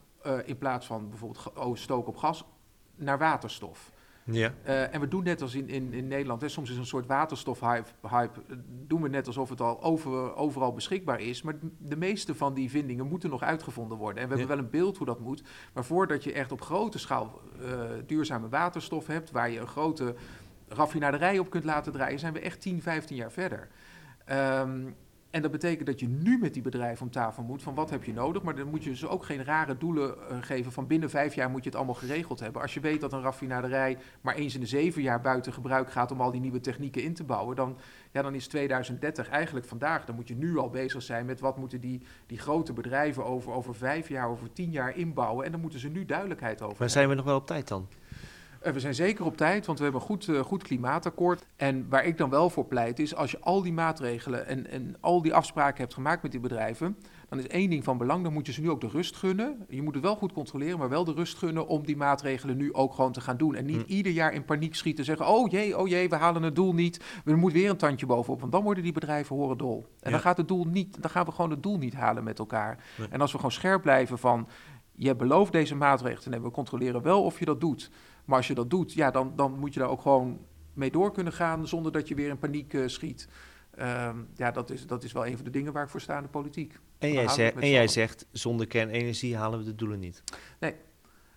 in 0.46 0.58
plaats 0.58 0.86
van 0.86 1.10
bijvoorbeeld 1.10 1.80
stoken 1.80 2.08
op 2.08 2.18
gas, 2.18 2.46
naar 2.96 3.18
waterstof. 3.18 3.92
Ja. 4.32 4.54
Uh, 4.66 4.94
en 4.94 5.00
we 5.00 5.08
doen 5.08 5.24
net 5.24 5.42
als 5.42 5.56
in, 5.56 5.70
in, 5.70 5.94
in 5.94 6.08
Nederland, 6.08 6.42
hè, 6.42 6.50
soms 6.50 6.70
is 6.70 6.78
een 6.78 6.86
soort 6.86 7.06
waterstofhype, 7.06 7.90
hype, 8.10 8.40
doen 8.68 9.02
we 9.02 9.10
net 9.10 9.28
alsof 9.28 9.50
het 9.50 9.62
al 9.62 9.84
over, 9.84 10.36
overal 10.36 10.74
beschikbaar 10.74 11.20
is. 11.20 11.42
Maar 11.42 11.56
de 11.78 11.96
meeste 11.96 12.36
van 12.36 12.54
die 12.54 12.70
vindingen 12.70 13.08
moeten 13.08 13.30
nog 13.30 13.42
uitgevonden 13.42 13.98
worden. 13.98 14.24
En 14.24 14.30
we 14.30 14.38
hebben 14.38 14.56
wel 14.56 14.66
een 14.66 14.72
beeld 14.72 14.98
hoe 14.98 15.06
dat 15.06 15.20
moet. 15.20 15.44
Maar 15.74 15.86
voordat 15.86 16.24
je 16.24 16.34
echt 16.34 16.52
op 16.52 16.62
grote 16.62 17.00
schaal 17.00 17.42
duurzame 18.06 18.50
waterstof 18.50 19.08
hebt, 19.08 19.32
waar 19.32 19.50
je 19.50 19.60
een 19.60 19.68
grote 19.68 20.16
raffinaderij 20.68 21.40
op 21.40 21.50
kunt 21.50 21.64
laten 21.64 21.92
draaien, 21.92 22.20
zijn 22.20 22.34
we 22.34 22.40
echt 22.40 22.62
10, 22.62 22.82
15 22.82 23.16
jaar 23.16 23.32
verder. 23.32 23.68
Um, 24.32 24.96
en 25.36 25.42
dat 25.42 25.52
betekent 25.52 25.88
dat 25.88 26.00
je 26.00 26.08
nu 26.08 26.38
met 26.38 26.54
die 26.54 26.62
bedrijven 26.62 27.06
om 27.06 27.12
tafel 27.12 27.44
moet 27.44 27.64
van 27.64 27.76
wat 27.76 27.90
heb 27.90 28.04
je 28.04 28.14
nodig. 28.14 28.42
Maar 28.42 28.56
dan 28.56 28.68
moet 28.68 28.84
je 28.84 28.90
dus 28.90 29.08
ook 29.08 29.26
geen 29.26 29.44
rare 29.44 29.78
doelen 29.78 30.16
uh, 30.32 30.38
geven 30.42 30.72
van 30.72 30.88
binnen 30.88 31.10
vijf 31.10 31.36
jaar 31.36 31.50
moet 31.50 31.64
je 31.64 31.70
het 31.70 31.78
allemaal 31.78 31.96
geregeld 31.96 32.40
hebben. 32.40 32.62
Als 32.62 32.74
je 32.74 32.80
weet 32.80 33.02
dat 33.02 33.14
een 33.14 33.22
raffinaderij 33.22 33.98
maar 34.22 34.36
eens 34.36 34.54
in 34.54 34.60
de 34.60 34.66
zeven 34.66 35.02
jaar 35.02 35.22
buiten 35.22 35.54
gebruik 35.54 35.92
gaat 35.92 36.12
om 36.12 36.22
al 36.22 36.32
die 36.32 36.42
nieuwe 36.42 36.60
technieken 36.60 37.04
in 37.04 37.14
te 37.14 37.24
bouwen, 37.24 37.56
dan, 37.56 37.78
ja, 38.12 38.22
dan 38.22 38.36
is 38.36 38.48
2030 38.48 39.30
eigenlijk 39.30 39.66
vandaag. 39.66 40.06
Dan 40.06 40.16
moet 40.16 40.28
je 40.28 40.36
nu 40.36 40.58
al 40.58 40.70
bezig 40.70 41.02
zijn 41.02 41.26
met 41.26 41.40
wat 41.40 41.58
moeten 41.58 41.82
die, 41.82 42.02
die 42.26 42.40
grote 42.40 42.74
bedrijven 42.74 43.26
over, 43.26 43.52
over 43.52 43.76
vijf 43.76 44.10
jaar, 44.10 44.30
over 44.30 44.54
tien 44.54 44.72
jaar 44.72 44.98
inbouwen. 44.98 45.46
En 45.46 45.52
dan 45.52 45.62
moeten 45.62 45.80
ze 45.80 45.90
nu 45.90 46.06
duidelijkheid 46.06 46.62
over. 46.62 46.76
Maar 46.80 46.90
zijn 46.90 47.10
we 47.10 47.16
nog 47.16 47.26
wel 47.26 47.38
op 47.38 47.48
tijd 47.48 47.68
dan? 47.68 47.88
Uh, 48.66 48.72
we 48.72 48.80
zijn 48.80 48.96
zeker 48.96 49.26
op 49.26 49.38
tijd, 49.38 49.66
want 49.66 49.78
we 49.78 49.84
hebben 49.84 50.02
een 50.02 50.08
goed, 50.08 50.28
uh, 50.28 50.40
goed 50.40 50.64
klimaatakkoord. 50.64 51.46
En 51.56 51.86
waar 51.90 52.06
ik 52.06 52.18
dan 52.18 52.30
wel 52.30 52.50
voor 52.50 52.66
pleit 52.66 53.00
is, 53.00 53.16
als 53.16 53.32
je 53.32 53.40
al 53.40 53.62
die 53.62 53.74
maatregelen 53.74 54.48
en, 54.48 54.70
en 54.70 54.96
al 55.00 55.22
die 55.22 55.34
afspraken 55.34 55.82
hebt 55.82 55.94
gemaakt 55.94 56.22
met 56.22 56.32
die 56.32 56.40
bedrijven, 56.40 56.98
dan 57.30 57.40
is 57.40 57.48
één 57.48 57.70
ding 57.70 57.84
van 57.84 57.98
belang, 57.98 58.24
dan 58.24 58.34
moet 58.34 58.46
je 58.46 58.52
ze 58.52 58.62
nu 58.62 58.70
ook 58.70 58.82
de 58.82 58.88
rust 58.88 59.16
gunnen. 59.16 59.66
Je 59.70 59.82
moet 59.82 59.94
het 59.94 60.04
wel 60.04 60.16
goed 60.16 60.32
controleren, 60.32 60.80
maar 60.80 60.90
wel 60.90 61.04
de 61.04 61.14
rust 61.14 61.38
gunnen 61.38 61.68
om 61.68 61.86
die 61.86 61.98
maatregelen 61.98 62.58
nu 62.58 62.74
ook 62.74 62.94
gewoon 62.94 63.12
te 63.12 63.22
gaan 63.22 63.38
doen. 63.38 63.56
En 63.56 63.66
niet 63.66 63.82
hm. 63.82 63.92
ieder 63.92 64.12
jaar 64.12 64.34
in 64.34 64.46
paniek 64.46 64.76
schieten 64.76 65.06
zeggen, 65.06 65.28
oh 65.28 65.52
jee, 65.52 65.78
oh 65.78 65.88
jee, 65.88 66.10
we 66.10 66.16
halen 66.16 66.44
het 66.44 66.56
doel 66.56 66.74
niet. 66.74 67.04
We 67.24 67.36
moeten 67.36 67.60
weer 67.60 67.70
een 67.70 67.78
tandje 67.78 68.06
bovenop, 68.06 68.40
want 68.40 68.52
dan 68.52 68.64
worden 68.64 68.84
die 68.84 68.94
bedrijven 68.94 69.36
horen 69.36 69.58
dol. 69.58 69.86
En 69.86 69.96
ja. 70.00 70.10
dan 70.10 70.20
gaat 70.20 70.38
het 70.38 70.48
doel 70.48 70.66
niet, 70.66 71.02
dan 71.02 71.12
gaan 71.12 71.26
we 71.26 71.32
gewoon 71.32 71.52
het 71.52 71.64
doel 71.64 71.78
niet 71.78 71.94
halen 71.94 72.24
met 72.24 72.40
elkaar. 72.40 72.84
Nee. 72.98 73.08
En 73.08 73.22
als 73.22 73.32
we 73.32 73.38
gewoon 73.38 73.52
scherp 73.52 73.82
blijven 73.82 74.18
van, 74.18 74.48
je 74.96 75.08
hebt 75.08 75.20
beloofd 75.20 75.52
deze 75.52 75.76
maatregelen 75.76 76.24
te 76.24 76.30
nemen, 76.30 76.46
we 76.46 76.54
controleren 76.54 77.02
wel 77.02 77.24
of 77.24 77.40
je 77.40 77.46
dat 77.46 77.62
doet. 77.62 77.92
Maar 78.26 78.38
als 78.38 78.48
je 78.48 78.54
dat 78.54 78.70
doet, 78.70 78.94
ja, 78.94 79.12
dan, 79.12 79.34
dan 79.36 79.60
moet 79.60 79.74
je 79.74 79.80
daar 79.80 79.90
ook 79.90 80.02
gewoon 80.02 80.40
mee 80.74 80.92
door 80.92 81.12
kunnen 81.12 81.34
gaan 81.34 81.68
zonder 81.68 81.92
dat 81.92 82.08
je 82.08 82.16
weer 82.16 82.30
in 82.30 82.38
paniek 82.38 82.74
uh, 82.74 82.88
schiet. 82.88 83.28
Um, 83.80 84.28
ja, 84.36 84.52
dat 84.52 84.70
is, 84.70 84.88
dat 84.88 85.04
is 85.04 85.12
wel 85.12 85.26
een 85.26 85.36
van 85.36 85.46
de 85.46 85.52
dingen 85.52 85.74
waar 85.74 85.84
ik 85.84 85.90
voor 85.90 86.02
sta 86.02 86.18
in 86.18 86.24
de 86.24 86.30
politiek. 86.30 86.80
En, 86.98 87.12
jij, 87.12 87.28
zegt, 87.28 87.56
en 87.56 87.70
jij 87.70 87.88
zegt, 87.88 88.26
zonder 88.32 88.68
kernenergie 88.68 89.38
halen 89.38 89.60
we 89.60 89.66
de 89.66 89.76
doelen 89.76 90.00
niet. 90.00 90.24
Nee, 90.60 90.76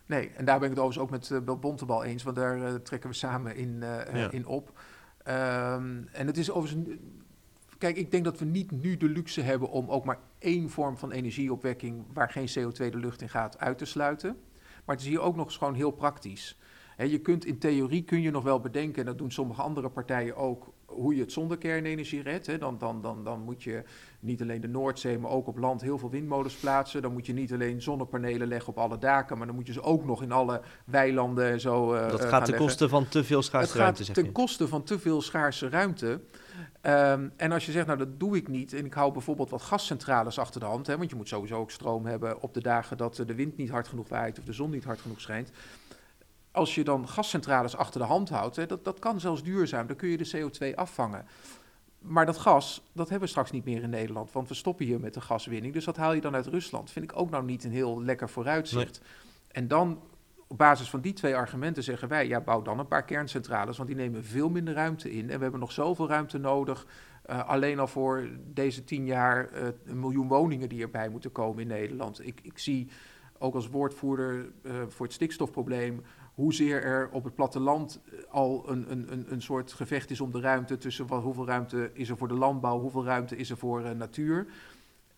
nee. 0.06 0.30
en 0.30 0.44
daar 0.44 0.58
ben 0.58 0.70
ik 0.70 0.76
het 0.76 0.84
overigens 0.84 1.04
ook 1.04 1.40
met 1.40 1.48
uh, 1.48 1.58
Bontebal 1.60 2.04
eens, 2.04 2.22
want 2.22 2.36
daar 2.36 2.58
uh, 2.58 2.74
trekken 2.74 3.10
we 3.10 3.16
samen 3.16 3.56
in, 3.56 3.68
uh, 3.68 4.14
ja. 4.14 4.30
in 4.30 4.46
op. 4.46 4.68
Um, 4.68 6.08
en 6.12 6.26
het 6.26 6.36
is 6.36 6.50
overigens... 6.50 6.96
Kijk, 7.78 7.96
ik 7.96 8.10
denk 8.10 8.24
dat 8.24 8.38
we 8.38 8.44
niet 8.44 8.70
nu 8.70 8.96
de 8.96 9.08
luxe 9.08 9.40
hebben 9.40 9.68
om 9.70 9.88
ook 9.88 10.04
maar 10.04 10.18
één 10.38 10.70
vorm 10.70 10.96
van 10.96 11.10
energieopwekking 11.10 12.04
waar 12.12 12.30
geen 12.30 12.48
CO2 12.48 12.90
de 12.90 12.98
lucht 12.98 13.22
in 13.22 13.28
gaat 13.28 13.58
uit 13.58 13.78
te 13.78 13.84
sluiten. 13.84 14.36
Maar 14.84 14.96
het 14.96 15.04
is 15.04 15.10
hier 15.10 15.20
ook 15.20 15.36
nog 15.36 15.46
eens 15.46 15.56
gewoon 15.56 15.74
heel 15.74 15.90
praktisch. 15.90 16.58
Je 16.96 17.18
kunt 17.18 17.44
in 17.44 17.58
theorie 17.58 18.04
kun 18.04 18.20
je 18.20 18.30
nog 18.30 18.42
wel 18.42 18.60
bedenken, 18.60 19.00
en 19.00 19.06
dat 19.06 19.18
doen 19.18 19.30
sommige 19.30 19.62
andere 19.62 19.90
partijen 19.90 20.36
ook, 20.36 20.72
hoe 20.88 21.14
je 21.14 21.20
het 21.20 21.32
zonder 21.32 21.58
kernenergie 21.58 22.22
redt. 22.22 22.46
He. 22.46 22.58
Dan, 22.58 22.78
dan, 22.78 23.02
dan, 23.02 23.24
dan 23.24 23.40
moet 23.40 23.62
je 23.62 23.82
niet 24.20 24.42
alleen 24.42 24.60
de 24.60 24.68
Noordzee, 24.68 25.18
maar 25.18 25.30
ook 25.30 25.46
op 25.46 25.58
land 25.58 25.80
heel 25.80 25.98
veel 25.98 26.10
windmolens 26.10 26.54
plaatsen. 26.54 27.02
Dan 27.02 27.12
moet 27.12 27.26
je 27.26 27.32
niet 27.32 27.52
alleen 27.52 27.82
zonnepanelen 27.82 28.48
leggen 28.48 28.68
op 28.68 28.78
alle 28.78 28.98
daken, 28.98 29.38
maar 29.38 29.46
dan 29.46 29.56
moet 29.56 29.66
je 29.66 29.72
ze 29.72 29.82
ook 29.82 30.04
nog 30.04 30.22
in 30.22 30.32
alle 30.32 30.60
weilanden 30.84 31.50
en 31.50 31.60
zo. 31.60 31.94
Uh, 31.94 32.10
dat 32.10 32.24
gaat 32.24 32.44
ten 32.44 32.56
koste 32.56 32.88
van 32.88 33.08
te 33.08 33.24
veel 33.24 33.42
schaarse 33.42 33.78
ruimte. 33.78 34.02
Het 34.02 34.06
gaat 34.06 34.24
ten 34.24 34.32
koste 34.32 34.68
van 34.68 34.82
te 34.82 34.98
veel 34.98 35.22
schaarse 35.22 35.68
ruimte. 35.68 36.20
Um, 36.82 37.32
en 37.36 37.52
als 37.52 37.66
je 37.66 37.72
zegt, 37.72 37.86
nou 37.86 37.98
dat 37.98 38.20
doe 38.20 38.36
ik 38.36 38.48
niet, 38.48 38.72
en 38.72 38.84
ik 38.84 38.94
hou 38.94 39.12
bijvoorbeeld 39.12 39.50
wat 39.50 39.62
gascentrales 39.62 40.38
achter 40.38 40.60
de 40.60 40.66
hand, 40.66 40.86
hè, 40.86 40.96
want 40.96 41.10
je 41.10 41.16
moet 41.16 41.28
sowieso 41.28 41.58
ook 41.58 41.70
stroom 41.70 42.06
hebben 42.06 42.40
op 42.40 42.54
de 42.54 42.62
dagen 42.62 42.96
dat 42.96 43.22
de 43.26 43.34
wind 43.34 43.56
niet 43.56 43.70
hard 43.70 43.88
genoeg 43.88 44.08
waait 44.08 44.38
of 44.38 44.44
de 44.44 44.52
zon 44.52 44.70
niet 44.70 44.84
hard 44.84 45.00
genoeg 45.00 45.20
schijnt 45.20 45.50
als 46.58 46.74
je 46.74 46.84
dan 46.84 47.08
gascentrales 47.08 47.76
achter 47.76 48.00
de 48.00 48.06
hand 48.06 48.28
houdt, 48.28 48.56
hè, 48.56 48.66
dat, 48.66 48.84
dat 48.84 48.98
kan 48.98 49.20
zelfs 49.20 49.42
duurzaam, 49.42 49.86
dan 49.86 49.96
kun 49.96 50.08
je 50.08 50.16
de 50.16 50.30
CO2 50.36 50.74
afvangen. 50.74 51.26
Maar 51.98 52.26
dat 52.26 52.38
gas, 52.38 52.82
dat 52.92 53.08
hebben 53.08 53.26
we 53.26 53.30
straks 53.30 53.50
niet 53.50 53.64
meer 53.64 53.82
in 53.82 53.90
Nederland, 53.90 54.32
want 54.32 54.48
we 54.48 54.54
stoppen 54.54 54.86
hier 54.86 55.00
met 55.00 55.14
de 55.14 55.20
gaswinning. 55.20 55.74
Dus 55.74 55.84
dat 55.84 55.96
haal 55.96 56.12
je 56.12 56.20
dan 56.20 56.34
uit 56.34 56.46
Rusland. 56.46 56.90
Vind 56.90 57.04
ik 57.10 57.18
ook 57.18 57.30
nou 57.30 57.44
niet 57.44 57.64
een 57.64 57.72
heel 57.72 58.02
lekker 58.02 58.28
vooruitzicht. 58.28 59.00
Nee. 59.00 59.10
En 59.48 59.68
dan 59.68 60.00
op 60.46 60.58
basis 60.58 60.90
van 60.90 61.00
die 61.00 61.12
twee 61.12 61.36
argumenten 61.36 61.82
zeggen 61.82 62.08
wij, 62.08 62.26
ja, 62.26 62.40
bouw 62.40 62.62
dan 62.62 62.78
een 62.78 62.88
paar 62.88 63.04
kerncentrales, 63.04 63.76
want 63.76 63.88
die 63.88 63.98
nemen 63.98 64.24
veel 64.24 64.48
minder 64.48 64.74
ruimte 64.74 65.12
in. 65.12 65.30
En 65.30 65.36
we 65.36 65.42
hebben 65.42 65.60
nog 65.60 65.72
zoveel 65.72 66.08
ruimte 66.08 66.38
nodig, 66.38 66.86
uh, 67.30 67.48
alleen 67.48 67.78
al 67.78 67.86
voor 67.86 68.28
deze 68.44 68.84
tien 68.84 69.04
jaar 69.04 69.50
uh, 69.52 69.68
een 69.84 70.00
miljoen 70.00 70.28
woningen 70.28 70.68
die 70.68 70.82
erbij 70.82 71.08
moeten 71.08 71.32
komen 71.32 71.62
in 71.62 71.68
Nederland. 71.68 72.26
Ik, 72.26 72.40
ik 72.42 72.58
zie 72.58 72.88
ook 73.38 73.54
als 73.54 73.68
woordvoerder 73.68 74.50
uh, 74.62 74.72
voor 74.88 75.06
het 75.06 75.14
stikstofprobleem 75.14 76.02
hoezeer 76.38 76.82
er 76.82 77.08
op 77.12 77.24
het 77.24 77.34
platteland 77.34 78.00
al 78.30 78.64
een, 78.70 78.90
een, 78.90 79.32
een, 79.32 79.42
soort 79.42 79.72
gevecht 79.72 80.10
is 80.10 80.20
om 80.20 80.32
de 80.32 80.40
ruimte 80.40 80.76
tussen 80.76 81.06
wat, 81.06 81.22
hoeveel 81.22 81.46
ruimte 81.46 81.90
is 81.92 82.08
er 82.08 82.16
voor 82.16 82.28
de 82.28 82.34
landbouw, 82.34 82.80
hoeveel 82.80 83.04
ruimte 83.04 83.36
is 83.36 83.50
er 83.50 83.56
voor 83.56 83.82
uh, 83.82 83.90
natuur. 83.90 84.46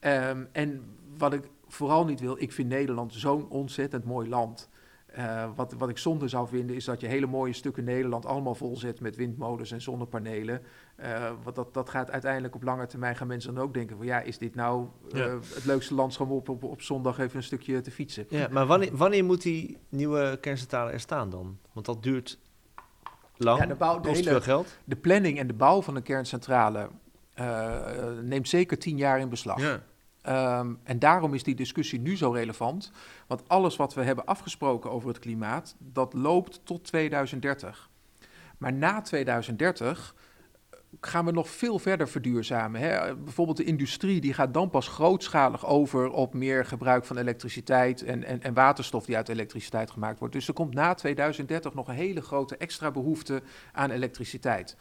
Um, 0.01 0.49
en 0.53 0.97
wat 1.19 1.33
ik 1.33 1.51
vooral 1.69 2.05
niet 2.05 2.21
wil, 2.21 2.37
ik 2.39 2.53
vind 2.53 2.69
Nederland 2.69 3.13
zo'n 3.15 3.49
ontzettend 3.49 4.05
mooi 4.05 4.29
land. 4.29 4.69
Uh, 5.18 5.49
wat, 5.55 5.73
wat 5.79 5.88
ik 5.88 5.99
zonde 5.99 6.29
zou 6.29 6.49
vinden 6.49 6.77
is 6.77 6.85
dat 6.85 7.01
je 7.01 7.07
hele 7.07 7.27
mooie 7.27 7.53
stukken 7.53 7.85
Nederland 7.85 8.27
allemaal 8.27 8.55
volzet 8.55 9.01
met 9.01 9.16
windmolens 9.16 9.70
en 9.70 9.81
zonnepanelen. 9.81 10.62
Uh, 11.01 11.31
want 11.42 11.57
dat, 11.57 11.75
dat 11.75 11.90
gaat 11.90 12.11
uiteindelijk 12.11 12.55
op 12.55 12.62
lange 12.62 12.87
termijn 12.87 13.16
gaan 13.16 13.27
mensen 13.27 13.55
dan 13.55 13.64
ook 13.64 13.75
denken 13.75 13.96
van 13.96 14.07
ja, 14.07 14.20
is 14.20 14.38
dit 14.38 14.55
nou 14.55 14.87
uh, 15.12 15.20
ja. 15.20 15.38
het 15.55 15.64
leukste 15.64 15.94
landschap 15.94 16.31
om 16.31 16.37
op, 16.37 16.49
op, 16.49 16.64
op, 16.64 16.83
zondag 16.83 17.18
even 17.18 17.37
een 17.37 17.42
stukje 17.42 17.81
te 17.81 17.90
fietsen. 17.90 18.27
Ja, 18.29 18.49
maar 18.51 18.66
wanneer, 18.66 18.96
wanneer 18.96 19.25
moet 19.25 19.42
die 19.42 19.79
nieuwe 19.88 20.38
kerncentrale 20.40 20.90
er 20.90 21.01
staan 21.01 21.31
dan? 21.31 21.59
Want 21.73 21.87
dat 21.87 22.03
duurt 22.03 22.38
lang, 23.37 23.61
ja, 23.61 23.66
de 23.66 23.75
bouw, 23.75 24.01
de 24.01 24.09
kost 24.09 24.18
hele, 24.18 24.31
veel 24.31 24.40
geld. 24.40 24.79
De 24.85 24.96
planning 24.96 25.38
en 25.38 25.46
de 25.46 25.55
bouw 25.55 25.83
van 25.83 25.96
een 25.96 26.03
kerncentrale 26.03 26.88
neemt 28.23 28.49
zeker 28.49 28.79
tien 28.79 28.96
jaar 28.96 29.20
in 29.20 29.29
beslag. 29.29 29.61
Ja. 29.61 29.83
Um, 30.31 30.79
en 30.83 30.99
daarom 30.99 31.35
is 31.35 31.43
die 31.43 31.55
discussie 31.55 32.01
nu 32.01 32.16
zo 32.16 32.31
relevant. 32.31 32.93
Want 33.27 33.49
alles 33.49 33.77
wat 33.77 33.95
we 33.95 34.03
hebben 34.03 34.27
afgesproken 34.27 34.90
over 34.90 35.09
het 35.09 35.19
klimaat, 35.19 35.77
dat 35.79 36.12
loopt 36.12 36.61
tot 36.64 36.85
2030. 36.85 37.90
Maar 38.59 38.73
na 38.73 39.01
2030 39.01 40.14
gaan 41.01 41.25
we 41.25 41.31
nog 41.31 41.49
veel 41.49 41.79
verder 41.79 42.09
verduurzamen. 42.09 42.81
Hè? 42.81 43.16
Bijvoorbeeld 43.16 43.57
de 43.57 43.64
industrie 43.64 44.21
die 44.21 44.33
gaat 44.33 44.55
dan 44.55 44.71
pas 44.71 44.88
grootschalig 44.88 45.66
over 45.66 46.11
op 46.11 46.35
meer 46.35 46.64
gebruik 46.64 47.05
van 47.05 47.16
elektriciteit 47.16 48.03
en, 48.03 48.25
en, 48.25 48.43
en 48.43 48.55
waterstof 48.55 49.05
die 49.05 49.16
uit 49.16 49.29
elektriciteit 49.29 49.90
gemaakt 49.90 50.19
wordt. 50.19 50.35
Dus 50.35 50.49
er 50.49 50.55
komt 50.55 50.75
na 50.75 50.95
2030 50.95 51.75
nog 51.75 51.88
een 51.88 51.95
hele 51.95 52.21
grote 52.21 52.57
extra 52.57 52.90
behoefte 52.90 53.43
aan 53.73 53.90
elektriciteit. 53.90 54.77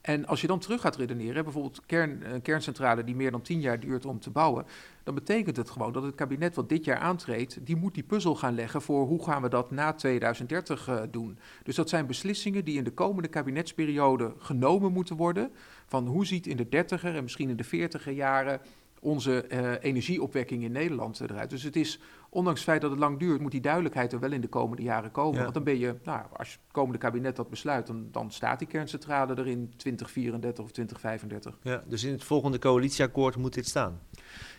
En 0.00 0.26
als 0.26 0.40
je 0.40 0.46
dan 0.46 0.58
terug 0.58 0.80
gaat 0.80 0.96
redeneren, 0.96 1.44
bijvoorbeeld 1.44 1.80
kern, 1.86 2.32
een 2.34 2.42
kerncentrale 2.42 3.04
die 3.04 3.14
meer 3.14 3.30
dan 3.30 3.42
tien 3.42 3.60
jaar 3.60 3.80
duurt 3.80 4.06
om 4.06 4.20
te 4.20 4.30
bouwen, 4.30 4.64
dan 5.02 5.14
betekent 5.14 5.56
het 5.56 5.70
gewoon 5.70 5.92
dat 5.92 6.02
het 6.02 6.14
kabinet 6.14 6.54
wat 6.54 6.68
dit 6.68 6.84
jaar 6.84 6.98
aantreedt, 6.98 7.66
die 7.66 7.76
moet 7.76 7.94
die 7.94 8.02
puzzel 8.02 8.34
gaan 8.34 8.54
leggen 8.54 8.82
voor 8.82 9.06
hoe 9.06 9.24
gaan 9.24 9.42
we 9.42 9.48
dat 9.48 9.70
na 9.70 9.92
2030 9.92 10.88
uh, 10.88 11.02
doen. 11.10 11.38
Dus 11.62 11.74
dat 11.74 11.88
zijn 11.88 12.06
beslissingen 12.06 12.64
die 12.64 12.76
in 12.76 12.84
de 12.84 12.92
komende 12.92 13.28
kabinetsperiode 13.28 14.34
genomen 14.38 14.92
moeten 14.92 15.16
worden, 15.16 15.50
van 15.86 16.06
hoe 16.06 16.26
ziet 16.26 16.46
in 16.46 16.56
de 16.56 16.68
dertiger 16.68 17.16
en 17.16 17.22
misschien 17.22 17.50
in 17.50 17.56
de 17.56 17.64
veertiger 17.64 18.12
jaren 18.12 18.60
onze 19.00 19.44
uh, 19.52 19.72
energieopwekking 19.80 20.62
in 20.62 20.72
Nederland 20.72 21.20
eruit. 21.20 21.50
Dus 21.50 21.62
het 21.62 21.76
is, 21.76 22.00
ondanks 22.28 22.60
het 22.60 22.68
feit 22.68 22.80
dat 22.80 22.90
het 22.90 23.00
lang 23.00 23.18
duurt, 23.18 23.40
moet 23.40 23.50
die 23.50 23.60
duidelijkheid 23.60 24.12
er 24.12 24.20
wel 24.20 24.32
in 24.32 24.40
de 24.40 24.48
komende 24.48 24.82
jaren 24.82 25.10
komen. 25.10 25.36
Ja. 25.36 25.42
Want 25.42 25.54
dan 25.54 25.64
ben 25.64 25.78
je, 25.78 25.94
nou, 26.04 26.22
als 26.36 26.52
het 26.52 26.60
komende 26.72 26.98
kabinet 26.98 27.36
dat 27.36 27.50
besluit, 27.50 27.86
dan, 27.86 28.08
dan 28.12 28.30
staat 28.30 28.58
die 28.58 28.68
kerncentrale 28.68 29.34
er 29.34 29.46
in 29.46 29.72
2034 29.76 30.64
of 30.64 30.70
2035. 30.70 31.58
Ja, 31.62 31.82
dus 31.86 32.04
in 32.04 32.12
het 32.12 32.24
volgende 32.24 32.58
coalitieakkoord 32.58 33.36
moet 33.36 33.54
dit 33.54 33.66
staan? 33.66 34.00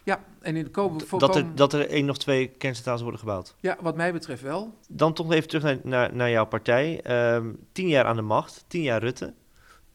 Ja, 0.03 0.23
en 0.41 0.55
in 0.55 0.63
de 0.63 0.69
komende... 0.69 1.05
Dat 1.17 1.35
er, 1.35 1.55
dat 1.55 1.73
er 1.73 1.89
één 1.89 2.09
of 2.09 2.17
twee 2.17 2.47
kerncentrales 2.47 3.01
worden 3.01 3.19
gebouwd? 3.19 3.55
Ja, 3.59 3.77
wat 3.81 3.95
mij 3.95 4.13
betreft 4.13 4.41
wel. 4.41 4.73
Dan 4.87 5.13
toch 5.13 5.31
even 5.31 5.47
terug 5.47 5.63
naar, 5.63 5.79
naar, 5.83 6.15
naar 6.15 6.29
jouw 6.29 6.45
partij. 6.45 7.01
Um, 7.35 7.59
tien 7.71 7.87
jaar 7.87 8.05
aan 8.05 8.15
de 8.15 8.21
macht, 8.21 8.65
tien 8.67 8.81
jaar 8.81 8.99
Rutte. 9.01 9.33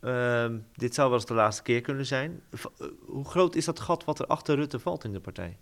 Uh, 0.00 0.46
dit 0.72 0.94
zou 0.94 1.08
wel 1.08 1.18
eens 1.18 1.26
de 1.26 1.34
laatste 1.34 1.62
keer 1.62 1.80
kunnen 1.80 2.06
zijn. 2.06 2.42
V 2.52 2.64
uh, 2.64 2.86
hoe 3.06 3.24
groot 3.24 3.54
is 3.54 3.64
dat 3.64 3.80
gat 3.80 4.04
wat 4.04 4.18
er 4.18 4.26
achter 4.26 4.56
Rutte 4.56 4.78
valt 4.78 5.04
in 5.04 5.12
de 5.12 5.20
partij? 5.20 5.56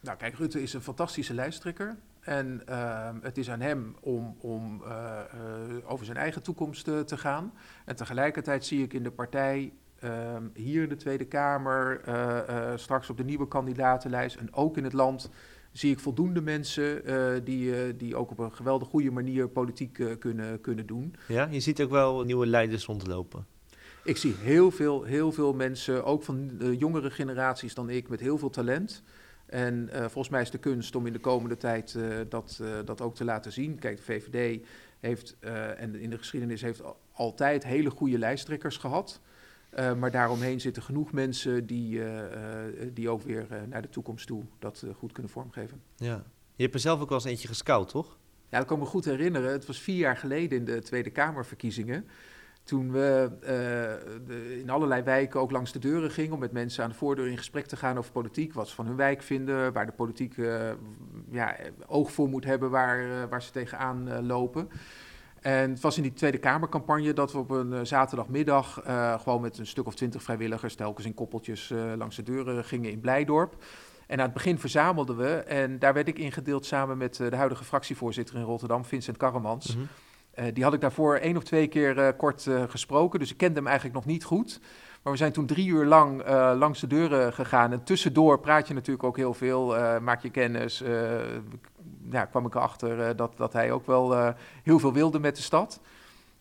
Nou, 0.00 0.16
kijk, 0.16 0.34
Rutte 0.34 0.62
is 0.62 0.72
een 0.72 0.82
fantastische 0.82 1.34
lijsttrekker. 1.34 1.96
En 2.20 2.62
uh, 2.68 3.08
het 3.22 3.38
is 3.38 3.50
aan 3.50 3.60
hem 3.60 3.96
om, 4.00 4.36
om 4.38 4.82
uh, 4.84 5.20
over 5.84 6.04
zijn 6.04 6.16
eigen 6.16 6.42
toekomst 6.42 6.84
te 6.84 7.16
gaan. 7.16 7.52
En 7.84 7.96
tegelijkertijd 7.96 8.64
zie 8.64 8.82
ik 8.82 8.92
in 8.92 9.02
de 9.02 9.10
partij, 9.10 9.72
ehm, 9.98 10.44
hier 10.54 10.82
in 10.82 10.88
de 10.88 10.96
Tweede 10.96 11.24
Kamer, 11.24 12.00
straks 12.76 13.10
op 13.10 13.16
de 13.16 13.24
nieuwe 13.24 13.48
kandidatenlijst 13.48 14.36
en 14.36 14.54
ook 14.54 14.76
in 14.76 14.84
het 14.84 14.92
land 14.92 15.30
zie 15.72 15.92
ik 15.92 16.00
voldoende 16.00 16.40
mensen 16.40 17.04
die, 17.44 17.96
die 17.96 18.16
ook 18.16 18.30
op 18.30 18.38
een 18.38 18.52
geweldig 18.52 18.88
goede 18.88 19.10
manier 19.10 19.48
politiek 19.48 20.16
kunnen, 20.18 20.60
kunnen 20.60 20.86
doen. 20.86 21.14
Ja, 21.28 21.48
je 21.50 21.60
ziet 21.60 21.82
ook 21.82 21.90
wel 21.90 22.24
nieuwe 22.24 22.46
leiders 22.46 22.84
rondlopen. 22.84 23.46
Ik 24.04 24.16
zie 24.16 24.34
heel 24.34 24.70
veel, 24.70 25.02
heel 25.02 25.32
veel 25.32 25.52
mensen, 25.52 26.04
ook 26.04 26.22
van 26.22 26.50
de 26.58 26.76
jongere 26.76 27.10
generaties 27.10 27.74
dan 27.74 27.90
ik, 27.90 28.08
met 28.08 28.20
heel 28.20 28.38
veel 28.38 28.50
talent. 28.50 29.02
En 29.50 29.88
volgens 29.92 30.28
mij 30.28 30.42
is 30.42 30.50
de 30.50 30.58
kunst 30.58 30.94
om 30.94 31.06
in 31.06 31.12
de 31.12 31.18
komende 31.18 31.56
tijd 31.56 31.98
dat, 32.28 32.60
dat 32.84 33.00
ook 33.00 33.14
te 33.14 33.24
laten 33.24 33.52
zien. 33.52 33.78
Kijk, 33.78 33.96
de 33.96 34.02
VVD 34.02 34.66
heeft, 35.00 35.36
en 35.76 35.94
in 35.94 36.10
de 36.10 36.18
geschiedenis 36.18 36.62
heeft 36.62 36.82
altijd 37.12 37.64
hele 37.64 37.90
goede 37.90 38.18
lijsttrekkers 38.18 38.76
gehad. 38.76 39.20
Maar 39.98 40.10
daaromheen 40.10 40.60
zitten 40.60 40.82
genoeg 40.82 41.12
mensen 41.12 41.66
die, 41.66 42.02
die 42.92 43.08
ook 43.08 43.22
weer 43.22 43.46
naar 43.68 43.82
de 43.82 43.88
toekomst 43.88 44.26
toe 44.26 44.44
dat 44.58 44.84
goed 44.96 45.12
kunnen 45.12 45.32
vormgeven. 45.32 45.82
Ja. 45.96 46.24
Je 46.56 46.62
hebt 46.62 46.74
er 46.74 46.80
zelf 46.80 47.00
ook 47.00 47.08
wel 47.08 47.18
eens 47.18 47.26
eentje 47.26 47.48
gescout, 47.48 47.88
toch? 47.88 48.18
Ja, 48.48 48.58
dat 48.58 48.66
kan 48.66 48.78
me 48.78 48.84
goed 48.84 49.04
herinneren. 49.04 49.52
Het 49.52 49.66
was 49.66 49.80
vier 49.80 49.96
jaar 49.96 50.16
geleden 50.16 50.58
in 50.58 50.64
de 50.64 50.80
Tweede 50.80 51.10
Kamerverkiezingen. 51.10 52.08
Toen 52.62 52.92
we 52.92 53.30
de, 54.26 54.58
in 54.60 54.70
allerlei 54.70 55.02
wijken 55.02 55.40
ook 55.40 55.50
langs 55.50 55.72
de 55.72 55.78
deuren 55.78 56.10
gingen 56.10 56.32
om 56.32 56.38
met 56.38 56.52
mensen 56.52 56.84
aan 56.84 56.90
de 56.90 56.96
voordeur 56.96 57.26
in 57.26 57.38
gesprek 57.38 57.66
te 57.66 57.76
gaan 57.76 57.98
over 57.98 58.12
politiek. 58.12 58.52
Wat 58.52 58.68
ze 58.68 58.74
van 58.74 58.86
hun 58.86 58.96
wijk 58.96 59.22
vinden, 59.22 59.72
waar 59.72 59.86
de 59.86 59.92
politiek 59.92 60.34
ja, 61.30 61.56
oog 61.86 62.12
voor 62.12 62.28
moet 62.28 62.44
hebben, 62.44 62.70
waar, 62.70 63.28
waar 63.28 63.42
ze 63.42 63.50
tegenaan 63.50 64.26
lopen. 64.26 64.68
En 65.40 65.70
het 65.70 65.80
was 65.80 65.96
in 65.96 66.02
die 66.02 66.12
Tweede 66.12 66.38
Kamercampagne 66.38 67.12
dat 67.12 67.32
we 67.32 67.38
op 67.38 67.50
een 67.50 67.86
zaterdagmiddag 67.86 68.80
gewoon 69.22 69.40
met 69.40 69.58
een 69.58 69.66
stuk 69.66 69.86
of 69.86 69.94
twintig 69.94 70.22
vrijwilligers, 70.22 70.74
telkens 70.74 71.06
in 71.06 71.14
koppeltjes 71.14 71.72
langs 71.96 72.16
de 72.16 72.22
deuren 72.22 72.64
gingen 72.64 72.90
in 72.90 73.00
Blijdorp. 73.00 73.56
En 74.06 74.18
aan 74.18 74.24
het 74.24 74.34
begin 74.34 74.58
verzamelden 74.58 75.16
we 75.16 75.34
en 75.34 75.78
daar 75.78 75.94
werd 75.94 76.08
ik 76.08 76.18
ingedeeld 76.18 76.66
samen 76.66 76.98
met 76.98 77.16
de 77.16 77.36
huidige 77.36 77.64
fractievoorzitter 77.64 78.36
in 78.36 78.42
Rotterdam, 78.42 78.84
Vincent 78.84 79.16
Karremans. 79.16 79.74
-hmm. 79.74 79.88
Die 80.52 80.64
had 80.64 80.74
ik 80.74 80.80
daarvoor 80.80 81.16
één 81.16 81.36
of 81.36 81.42
twee 81.42 81.66
keer 81.66 82.14
kort 82.14 82.46
gesproken, 82.68 83.18
dus 83.18 83.30
ik 83.30 83.36
kende 83.36 83.58
hem 83.58 83.66
eigenlijk 83.66 83.96
nog 83.96 84.06
niet 84.06 84.24
goed. 84.24 84.60
Maar 85.02 85.12
we 85.12 85.18
zijn 85.18 85.32
toen 85.32 85.46
drie 85.46 85.68
uur 85.68 85.84
lang 85.84 86.28
langs 86.58 86.80
de 86.80 86.86
deuren 86.86 87.32
gegaan. 87.32 87.72
En 87.72 87.84
tussendoor 87.84 88.40
praat 88.40 88.68
je 88.68 88.74
natuurlijk 88.74 89.04
ook 89.04 89.16
heel 89.16 89.34
veel, 89.34 89.66
maak 90.00 90.22
je 90.22 90.30
kennis. 90.30 90.82
Uh, 90.82 90.90
ja, 92.10 92.24
kwam 92.24 92.46
ik 92.46 92.54
erachter 92.54 93.16
dat, 93.16 93.36
dat 93.36 93.52
hij 93.52 93.72
ook 93.72 93.86
wel 93.86 94.34
heel 94.62 94.78
veel 94.78 94.92
wilde 94.92 95.18
met 95.18 95.36
de 95.36 95.42
stad. 95.42 95.80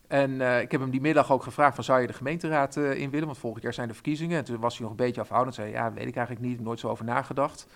En 0.08 0.42
ik 0.62 0.72
heb 0.72 0.82
hem 0.82 0.90
die 0.90 1.02
middag 1.02 1.32
ook 1.32 1.44
gevraagd 1.44 1.76
van 1.76 1.84
zou 1.84 2.02
je 2.02 2.08
de 2.08 2.14
gemeenteraad 2.14 2.76
in 2.76 3.10
willen? 3.10 3.26
Want 3.26 3.38
volgend 3.38 3.64
jaar 3.64 3.74
zijn 3.74 3.88
de 3.88 3.94
verkiezingen. 3.94 4.38
En 4.38 4.44
toen 4.44 4.60
was 4.60 4.74
hij 4.74 4.82
nog 4.82 4.92
een 4.92 5.06
beetje 5.06 5.22
afhoudend. 5.22 5.56
Zei 5.56 5.72
ja, 5.72 5.94
weet 5.94 6.08
ik 6.08 6.16
eigenlijk 6.16 6.48
niet, 6.48 6.60
nooit 6.60 6.80
zo 6.80 6.88
over 6.88 7.06
nagedacht. 7.06 7.68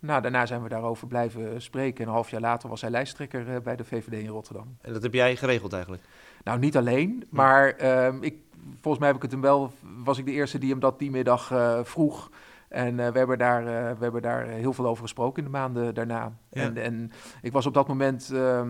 Nou, 0.00 0.22
daarna 0.22 0.46
zijn 0.46 0.62
we 0.62 0.68
daarover 0.68 1.06
blijven 1.06 1.62
spreken. 1.62 2.00
En 2.00 2.06
een 2.06 2.14
half 2.14 2.30
jaar 2.30 2.40
later 2.40 2.68
was 2.68 2.80
hij 2.80 2.90
lijsttrekker 2.90 3.62
bij 3.62 3.76
de 3.76 3.84
VVD 3.84 4.12
in 4.12 4.28
Rotterdam. 4.28 4.76
En 4.80 4.92
dat 4.92 5.02
heb 5.02 5.14
jij 5.14 5.36
geregeld 5.36 5.72
eigenlijk? 5.72 6.02
Nou, 6.44 6.58
niet 6.58 6.76
alleen, 6.76 7.24
maar 7.30 7.82
uh, 7.82 8.14
ik, 8.20 8.34
volgens 8.80 8.98
mij 8.98 9.06
heb 9.06 9.16
ik 9.16 9.22
het 9.22 9.30
hem 9.30 9.40
wel, 9.40 9.72
was 10.04 10.18
ik 10.18 10.24
de 10.24 10.32
eerste 10.32 10.58
die 10.58 10.70
hem 10.70 10.80
dat 10.80 10.98
die 10.98 11.10
middag 11.10 11.52
uh, 11.52 11.78
vroeg. 11.82 12.30
En 12.70 12.98
uh, 12.98 13.08
we, 13.08 13.18
hebben 13.18 13.38
daar, 13.38 13.62
uh, 13.62 13.68
we 13.68 14.02
hebben 14.02 14.22
daar 14.22 14.46
heel 14.46 14.72
veel 14.72 14.86
over 14.86 15.02
gesproken 15.02 15.38
in 15.38 15.44
de 15.44 15.56
maanden 15.56 15.94
daarna. 15.94 16.38
Ja. 16.50 16.62
En, 16.62 16.76
en 16.76 17.10
ik 17.42 17.52
was 17.52 17.66
op 17.66 17.74
dat 17.74 17.88
moment 17.88 18.30
uh, 18.32 18.64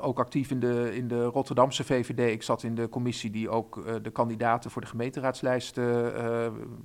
ook 0.00 0.18
actief 0.18 0.50
in 0.50 0.60
de, 0.60 0.90
in 0.94 1.08
de 1.08 1.24
Rotterdamse 1.24 1.84
VVD. 1.84 2.32
Ik 2.32 2.42
zat 2.42 2.62
in 2.62 2.74
de 2.74 2.88
commissie 2.88 3.30
die 3.30 3.48
ook 3.48 4.02
de 4.02 4.10
kandidaten 4.10 4.70
voor 4.70 4.82
de 4.82 4.88
gemeenteraadslijst 4.88 5.80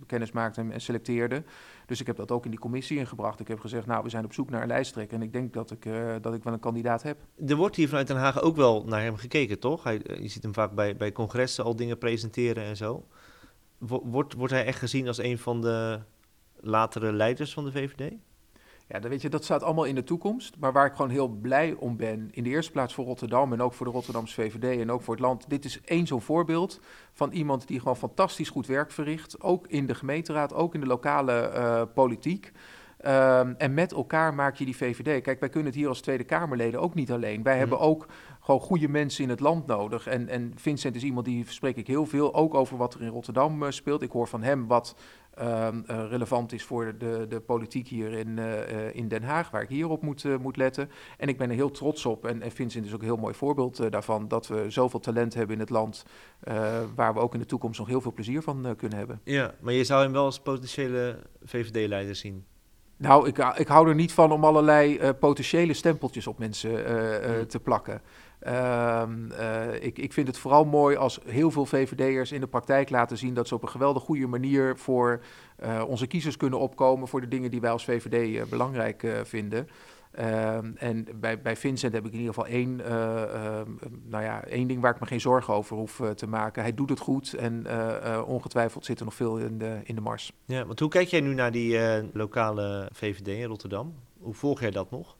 kennis 0.06 0.32
maakte 0.32 0.66
en 0.72 0.82
selecteerde. 0.82 1.44
Dus 1.86 2.00
ik 2.00 2.08
heb 2.08 2.16
dat 2.16 2.32
ook 2.32 2.46
in 2.46 2.52
die 2.52 2.60
commissie 2.60 2.98
ingebracht. 2.98 3.40
Ik 3.40 3.48
heb 3.48 3.60
gezegd, 3.60 3.86
nou, 3.86 4.04
we 4.04 4.10
zijn 4.10 4.26
op 4.26 4.34
zoek 4.34 4.50
naar 4.50 4.62
een 4.62 4.68
lijsttrekker. 4.68 5.18
En 5.18 5.24
ik 5.24 5.34
denk 5.34 5.54
dat 5.54 5.72
ik, 5.72 5.88
dat 6.22 6.34
ik 6.34 6.44
wel 6.44 6.54
een 6.54 6.60
kandidaat 6.60 7.04
heb. 7.04 7.18
Er 7.48 7.56
wordt 7.56 7.76
hier 7.76 7.88
vanuit 7.88 8.08
Den 8.08 8.18
Haag 8.18 8.42
ook 8.42 8.56
wel 8.56 8.84
naar 8.86 9.02
hem 9.02 9.16
gekeken, 9.16 9.60
toch? 9.60 9.84
Hij, 9.84 10.02
je 10.04 10.28
ziet 10.28 10.44
hem 10.44 10.54
vaak 10.54 10.72
bij, 10.72 10.96
bij 10.96 11.12
congressen 11.12 11.64
al 11.64 11.76
dingen 11.76 11.98
presenteren 11.98 12.64
en 12.64 12.78
zo. 12.78 13.06
Wordt, 13.78 14.34
wordt 14.34 14.54
hij 14.54 14.66
echt 14.66 14.80
gezien 14.80 15.08
als 15.08 15.18
een 15.18 15.38
van 15.38 15.62
de 15.62 16.00
latere 16.66 17.14
leiders 17.14 17.54
van 17.54 17.66
de 17.66 17.72
VVD? 17.72 18.14
Ja, 18.88 19.00
dan 19.00 19.10
weet 19.10 19.22
je, 19.22 19.30
dat 19.30 19.44
staat 19.44 19.64
allemaal 19.64 19.84
in 19.84 19.96
de 19.96 20.04
toekomst. 20.04 20.56
Maar 20.60 20.74
waar 20.74 20.86
ik 20.86 20.94
gewoon 20.96 21.12
heel 21.12 21.28
blij 21.28 21.74
om 21.74 21.98
ben, 21.98 22.30
in 22.32 22.44
de 22.44 22.50
eerste 22.50 22.72
plaats 22.72 22.94
voor 22.94 23.06
Rotterdam 23.06 23.54
en 23.54 23.62
ook 23.62 23.74
voor 23.74 23.86
de 23.86 23.92
Rotterdamse 23.92 24.42
VVD 24.42 24.80
en 24.80 24.92
ook 24.92 25.02
voor 25.02 25.14
het 25.14 25.24
land. 25.24 25.50
Dit 25.50 25.66
is 25.66 25.82
één 25.82 26.08
zo'n 26.08 26.22
voorbeeld 26.22 26.80
van 27.14 27.32
iemand 27.32 27.68
die 27.68 27.80
gewoon 27.80 27.98
fantastisch 27.98 28.50
goed 28.50 28.68
werk 28.68 28.92
verricht. 28.92 29.42
Ook 29.42 29.68
in 29.68 29.86
de 29.86 29.96
gemeenteraad, 29.96 30.54
ook 30.54 30.74
in 30.74 30.80
de 30.80 30.86
lokale 30.86 31.52
uh, 31.54 31.82
politiek. 31.94 32.52
Um, 33.06 33.56
en 33.58 33.74
met 33.74 33.92
elkaar 33.92 34.34
maak 34.34 34.56
je 34.56 34.66
die 34.66 34.76
VVD. 34.76 35.22
Kijk, 35.22 35.40
wij 35.40 35.50
kunnen 35.50 35.72
het 35.72 35.80
hier 35.80 35.88
als 35.88 36.02
Tweede 36.02 36.24
Kamerleden 36.24 36.82
ook 36.82 36.94
niet 36.94 37.12
alleen. 37.12 37.44
Wij 37.44 37.54
mm. 37.54 37.60
hebben 37.60 37.80
ook 37.80 38.08
gewoon 38.46 38.60
goede 38.60 38.88
mensen 38.88 39.24
in 39.24 39.30
het 39.30 39.40
land 39.40 39.66
nodig. 39.66 40.08
En, 40.08 40.30
en 40.30 40.52
Vincent 40.56 40.96
is 40.96 41.04
iemand 41.04 41.26
die 41.26 41.46
spreek 41.48 41.78
ik 41.78 41.88
heel 41.88 42.06
veel, 42.06 42.34
ook 42.34 42.54
over 42.54 42.78
wat 42.78 42.94
er 42.94 43.02
in 43.02 43.08
Rotterdam 43.08 43.64
uh, 43.64 43.70
speelt. 43.70 44.02
Ik 44.02 44.12
hoor 44.12 44.28
van 44.28 44.44
hem 44.44 44.68
wat 44.68 44.96
um, 45.40 45.84
uh, 45.88 46.06
relevant 46.10 46.54
is 46.54 46.64
voor 46.64 46.98
de, 46.98 47.26
de 47.30 47.40
politiek 47.40 47.88
hier 47.88 48.12
in, 48.12 48.38
uh, 48.38 48.96
in 48.96 49.08
Den 49.08 49.24
Haag, 49.24 49.50
waar 49.50 49.62
ik 49.62 49.70
hier 49.70 49.90
op 49.90 50.02
moet, 50.02 50.40
moet 50.40 50.58
letten. 50.58 50.90
En 51.18 51.28
ik 51.28 51.38
ben 51.38 51.50
er 51.50 51.56
heel 51.56 51.72
trots 51.72 52.06
op. 52.06 52.26
En, 52.26 52.42
en 52.42 52.52
Vincent 52.52 52.86
is 52.86 52.94
ook 52.94 53.00
een 53.00 53.06
heel 53.06 53.18
mooi 53.18 53.34
voorbeeld 53.34 53.92
daarvan, 53.92 54.28
dat 54.28 54.48
we 54.48 54.66
zoveel 54.70 55.00
talent 55.00 55.34
hebben 55.34 55.56
in 55.56 55.62
het 55.62 55.70
land, 55.70 56.06
waar 56.96 57.14
we 57.14 57.20
ook 57.20 57.34
in 57.34 57.40
de 57.40 57.46
toekomst 57.46 57.80
nog 57.80 57.88
heel 57.88 58.02
veel 58.02 58.14
plezier 58.14 58.42
van 58.42 58.76
kunnen 58.78 58.98
hebben. 58.98 59.22
Ja, 59.24 59.56
maar 59.62 59.74
je 59.74 59.84
zou 59.84 60.04
hem 60.04 60.12
wel 60.12 60.26
als 60.26 60.40
potentiële 60.40 61.20
VVD-leider 61.44 62.16
zien? 62.16 62.46
Nou, 62.98 63.28
ik, 63.28 63.38
ik 63.58 63.68
hou 63.68 63.90
er 63.90 63.96
niet 63.96 64.14
van 64.14 64.32
om 64.32 64.44
allerlei 64.44 65.00
uh, 65.00 65.10
potentiële 65.20 65.74
stempeltjes 65.74 66.28
op 66.28 66.40
mensen 66.40 66.72
uh, 66.72 67.38
uh, 67.38 67.42
te 67.48 67.60
plakken. 67.60 68.02
Um, 68.48 69.32
ik, 69.80 69.98
ik 69.98 70.14
vind 70.14 70.28
het 70.28 70.38
vooral 70.38 70.66
mooi 70.66 70.96
als 70.96 71.20
heel 71.26 71.52
veel 71.52 71.66
VVD'ers 71.66 72.32
in 72.32 72.40
de 72.40 72.48
praktijk 72.48 72.90
laten 72.90 73.18
zien 73.18 73.34
dat 73.34 73.48
ze 73.48 73.56
op 73.56 73.62
een 73.62 73.70
geweldig 73.70 74.04
goede 74.04 74.28
manier 74.28 74.78
voor 74.78 75.22
onze 75.88 76.08
kiezers 76.08 76.38
kunnen 76.38 76.60
opkomen 76.60 77.08
voor 77.08 77.22
de 77.22 77.28
dingen 77.28 77.52
die 77.52 77.62
wij 77.62 77.72
als 77.72 77.86
VVD 77.86 78.50
belangrijk 78.50 79.08
vinden. 79.24 79.68
Um, 80.20 80.76
en 80.78 81.08
bij, 81.16 81.42
bij 81.42 81.56
Vincent 81.56 81.94
heb 81.94 82.06
ik 82.06 82.12
in 82.12 82.20
ieder 82.20 82.34
geval 82.34 82.50
één, 82.50 82.80
uh, 82.80 82.86
uh, 82.86 83.62
nou 84.04 84.24
ja, 84.24 84.44
één 84.44 84.68
ding 84.68 84.82
waar 84.82 84.94
ik 84.94 85.00
me 85.00 85.06
geen 85.06 85.22
zorgen 85.22 85.54
over 85.54 85.78
hoef 85.78 86.00
uh, 86.00 86.10
te 86.10 86.28
maken. 86.28 86.62
Hij 86.62 86.74
doet 86.74 86.90
het 86.90 87.00
goed 87.00 87.34
en 87.34 87.66
ongetwijfeld 88.26 88.86
zit 88.86 89.00
er 89.00 89.06
nog 89.06 89.14
veel 89.14 89.38
in 89.38 89.58
de, 89.58 89.80
in 89.84 89.96
de 89.96 90.02
mars. 90.02 90.32
Ja, 90.46 90.66
want 90.66 90.80
hoe 90.80 90.90
kijk 90.90 91.08
jij 91.08 91.22
nu 91.22 91.34
naar 91.34 91.52
die 91.52 91.80
lokale 92.14 92.90
VVD 92.94 93.28
in 93.28 93.44
Rotterdam? 93.44 93.94
Hoe 94.20 94.34
volg 94.34 94.60
jij 94.60 94.72
dat 94.72 94.92
nog? 94.92 95.16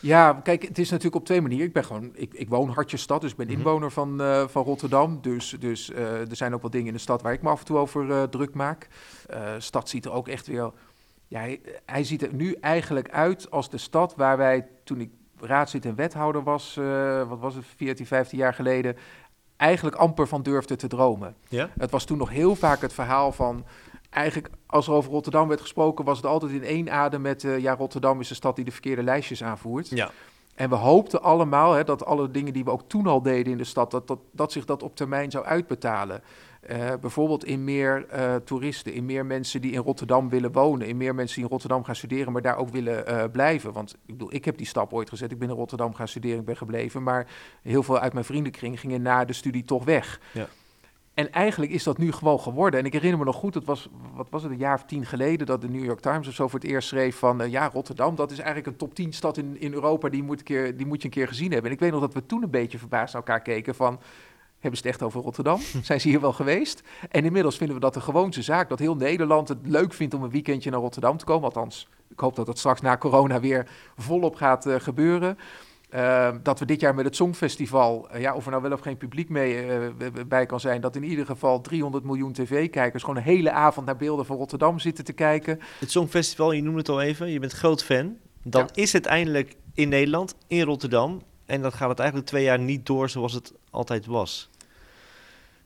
Ja, 0.00 0.32
kijk, 0.32 0.62
het 0.62 0.78
is 0.78 0.90
natuurlijk 0.90 1.16
op 1.16 1.24
twee 1.24 1.40
manieren. 1.40 1.66
Ik 1.66 1.72
ben 1.72 1.84
gewoon, 1.84 2.10
ik, 2.14 2.34
ik 2.34 2.48
woon 2.48 2.68
Hartjesstad, 2.68 3.20
dus 3.20 3.30
ik 3.30 3.36
ben 3.36 3.48
inwoner 3.48 3.90
van, 3.90 4.20
uh, 4.20 4.48
van 4.48 4.64
Rotterdam. 4.64 5.18
Dus, 5.20 5.56
dus 5.58 5.90
uh, 5.90 6.30
er 6.30 6.36
zijn 6.36 6.54
ook 6.54 6.62
wat 6.62 6.72
dingen 6.72 6.86
in 6.86 6.92
de 6.92 6.98
stad 6.98 7.22
waar 7.22 7.32
ik 7.32 7.42
me 7.42 7.48
af 7.48 7.58
en 7.58 7.66
toe 7.66 7.76
over 7.76 8.06
uh, 8.06 8.22
druk 8.22 8.54
maak. 8.54 8.88
Stad 9.58 9.88
ziet 9.88 10.04
er 10.04 10.12
ook 10.12 10.28
echt 10.28 10.46
weer 10.46 10.72
ja, 11.28 11.40
hij, 11.40 11.60
hij, 11.84 12.04
ziet 12.04 12.22
er 12.22 12.34
nu 12.34 12.52
eigenlijk 12.60 13.10
uit 13.10 13.50
als 13.50 13.70
de 13.70 13.78
stad 13.78 14.14
waar 14.16 14.36
wij, 14.36 14.66
toen 14.84 15.00
ik 15.00 15.10
raadslid 15.40 15.84
en 15.84 15.94
wethouder 15.94 16.42
was, 16.42 16.76
uh, 16.78 17.28
wat 17.28 17.38
was 17.38 17.54
het, 17.54 17.64
14, 17.76 18.06
15 18.06 18.38
jaar 18.38 18.54
geleden, 18.54 18.96
eigenlijk 19.56 19.96
amper 19.96 20.28
van 20.28 20.42
durfde 20.42 20.76
te 20.76 20.86
dromen. 20.86 21.34
Ja? 21.48 21.70
Het 21.78 21.90
was 21.90 22.04
toen 22.04 22.18
nog 22.18 22.30
heel 22.30 22.54
vaak 22.54 22.80
het 22.80 22.92
verhaal 22.92 23.32
van, 23.32 23.64
eigenlijk 24.10 24.48
als 24.66 24.86
er 24.86 24.92
over 24.92 25.10
Rotterdam 25.10 25.48
werd 25.48 25.60
gesproken, 25.60 26.04
was 26.04 26.16
het 26.16 26.26
altijd 26.26 26.52
in 26.52 26.64
één 26.64 26.90
adem 26.90 27.20
met, 27.20 27.42
uh, 27.42 27.58
ja, 27.58 27.74
Rotterdam 27.74 28.20
is 28.20 28.28
de 28.28 28.34
stad 28.34 28.56
die 28.56 28.64
de 28.64 28.70
verkeerde 28.70 29.02
lijstjes 29.02 29.42
aanvoert. 29.42 29.88
Ja. 29.88 30.10
En 30.54 30.68
we 30.68 30.74
hoopten 30.74 31.22
allemaal 31.22 31.72
hè, 31.72 31.84
dat 31.84 32.04
alle 32.04 32.30
dingen 32.30 32.52
die 32.52 32.64
we 32.64 32.70
ook 32.70 32.88
toen 32.88 33.06
al 33.06 33.22
deden 33.22 33.52
in 33.52 33.58
de 33.58 33.64
stad, 33.64 33.90
dat, 33.90 34.08
dat, 34.08 34.18
dat 34.30 34.52
zich 34.52 34.64
dat 34.64 34.82
op 34.82 34.96
termijn 34.96 35.30
zou 35.30 35.44
uitbetalen. 35.44 36.22
Uh, 36.70 36.92
bijvoorbeeld 37.00 37.44
in 37.44 37.64
meer 37.64 38.06
uh, 38.14 38.34
toeristen, 38.34 38.92
in 38.92 39.06
meer 39.06 39.26
mensen 39.26 39.60
die 39.60 39.72
in 39.72 39.80
Rotterdam 39.80 40.28
willen 40.28 40.52
wonen, 40.52 40.86
in 40.86 40.96
meer 40.96 41.14
mensen 41.14 41.34
die 41.34 41.44
in 41.44 41.50
Rotterdam 41.50 41.84
gaan 41.84 41.96
studeren, 41.96 42.32
maar 42.32 42.42
daar 42.42 42.56
ook 42.56 42.68
willen 42.68 43.10
uh, 43.10 43.24
blijven. 43.32 43.72
Want 43.72 43.92
ik 43.92 43.98
bedoel, 44.06 44.34
ik 44.34 44.44
heb 44.44 44.56
die 44.56 44.66
stap 44.66 44.92
ooit 44.92 45.08
gezet. 45.08 45.32
Ik 45.32 45.38
ben 45.38 45.48
in 45.48 45.54
Rotterdam 45.54 45.94
gaan 45.94 46.08
studeren, 46.08 46.38
ik 46.38 46.44
ben 46.44 46.56
gebleven, 46.56 47.02
maar 47.02 47.26
heel 47.62 47.82
veel 47.82 47.98
uit 47.98 48.12
mijn 48.12 48.24
vriendenkring 48.24 48.80
gingen 48.80 49.02
na 49.02 49.24
de 49.24 49.32
studie 49.32 49.64
toch 49.64 49.84
weg. 49.84 50.20
Ja. 50.32 50.48
En 51.16 51.32
eigenlijk 51.32 51.72
is 51.72 51.82
dat 51.82 51.98
nu 51.98 52.12
gewoon 52.12 52.40
geworden. 52.40 52.80
En 52.80 52.86
ik 52.86 52.92
herinner 52.92 53.18
me 53.18 53.24
nog 53.24 53.36
goed, 53.36 53.54
het 53.54 53.64
was, 53.64 53.88
wat 54.14 54.26
was 54.30 54.42
het, 54.42 54.52
een 54.52 54.58
jaar 54.58 54.74
of 54.74 54.84
tien 54.84 55.06
geleden, 55.06 55.46
dat 55.46 55.60
de 55.60 55.68
New 55.68 55.84
York 55.84 56.00
Times 56.00 56.28
of 56.28 56.34
zo 56.34 56.48
voor 56.48 56.60
het 56.60 56.68
eerst 56.68 56.88
schreef 56.88 57.16
van, 57.16 57.50
ja, 57.50 57.70
Rotterdam, 57.72 58.14
dat 58.14 58.30
is 58.30 58.38
eigenlijk 58.38 58.66
een 58.66 58.76
top 58.76 58.94
10 58.94 59.12
stad 59.12 59.36
in, 59.36 59.60
in 59.60 59.72
Europa, 59.72 60.08
die 60.08 60.22
moet, 60.22 60.42
keer, 60.42 60.76
die 60.76 60.86
moet 60.86 61.02
je 61.02 61.04
een 61.04 61.14
keer 61.14 61.28
gezien 61.28 61.52
hebben. 61.52 61.70
En 61.70 61.76
ik 61.76 61.82
weet 61.82 61.92
nog 61.92 62.00
dat 62.00 62.14
we 62.14 62.26
toen 62.26 62.42
een 62.42 62.50
beetje 62.50 62.78
verbaasd 62.78 63.14
naar 63.14 63.22
elkaar 63.22 63.42
keken 63.42 63.74
van, 63.74 64.00
hebben 64.60 64.80
ze 64.80 64.86
het 64.86 64.94
echt 64.94 65.02
over 65.02 65.20
Rotterdam? 65.20 65.60
Zijn 65.82 66.00
ze 66.00 66.08
hier 66.08 66.20
wel 66.20 66.32
geweest? 66.32 66.82
En 67.10 67.24
inmiddels 67.24 67.56
vinden 67.56 67.74
we 67.76 67.82
dat 67.82 67.94
de 67.94 68.00
gewoonste 68.00 68.42
zaak, 68.42 68.68
dat 68.68 68.78
heel 68.78 68.96
Nederland 68.96 69.48
het 69.48 69.58
leuk 69.62 69.92
vindt 69.92 70.14
om 70.14 70.22
een 70.22 70.30
weekendje 70.30 70.70
naar 70.70 70.80
Rotterdam 70.80 71.16
te 71.16 71.24
komen. 71.24 71.44
Althans, 71.44 71.88
ik 72.08 72.20
hoop 72.20 72.36
dat 72.36 72.46
dat 72.46 72.58
straks 72.58 72.80
na 72.80 72.96
corona 72.96 73.40
weer 73.40 73.68
volop 73.96 74.34
gaat 74.34 74.66
uh, 74.66 74.74
gebeuren. 74.78 75.38
Uh, 75.94 76.28
dat 76.42 76.58
we 76.58 76.64
dit 76.64 76.80
jaar 76.80 76.94
met 76.94 77.04
het 77.04 77.16
Songfestival, 77.16 78.08
uh, 78.14 78.20
ja, 78.20 78.34
of 78.34 78.44
er 78.44 78.50
nou 78.50 78.62
wel 78.62 78.72
of 78.72 78.80
geen 78.80 78.96
publiek 78.96 79.28
mee 79.28 79.64
bij 80.26 80.46
kan 80.46 80.60
zijn, 80.60 80.80
dat 80.80 80.96
in 80.96 81.04
ieder 81.04 81.26
geval 81.26 81.60
300 81.60 82.04
miljoen 82.04 82.32
tv-kijkers 82.32 83.02
gewoon 83.02 83.16
een 83.18 83.22
hele 83.22 83.50
avond 83.50 83.86
naar 83.86 83.96
beelden 83.96 84.26
van 84.26 84.36
Rotterdam 84.36 84.78
zitten 84.78 85.04
te 85.04 85.12
kijken. 85.12 85.60
Het 85.78 85.90
Songfestival, 85.90 86.52
je 86.52 86.62
noemde 86.62 86.78
het 86.78 86.88
al 86.88 87.00
even, 87.00 87.30
je 87.30 87.38
bent 87.38 87.52
groot 87.52 87.84
fan. 87.84 88.16
Dan 88.42 88.62
Ja. 88.62 88.82
is 88.82 88.92
het 88.92 89.06
eindelijk 89.06 89.56
in 89.74 89.88
Nederland, 89.88 90.34
in 90.46 90.62
Rotterdam. 90.62 91.22
En 91.46 91.62
dan 91.62 91.72
gaat 91.72 91.88
het 91.88 91.98
eigenlijk 91.98 92.28
twee 92.28 92.44
jaar 92.44 92.58
niet 92.58 92.86
door 92.86 93.08
zoals 93.08 93.32
het 93.32 93.52
altijd 93.70 94.06
was. 94.06 94.50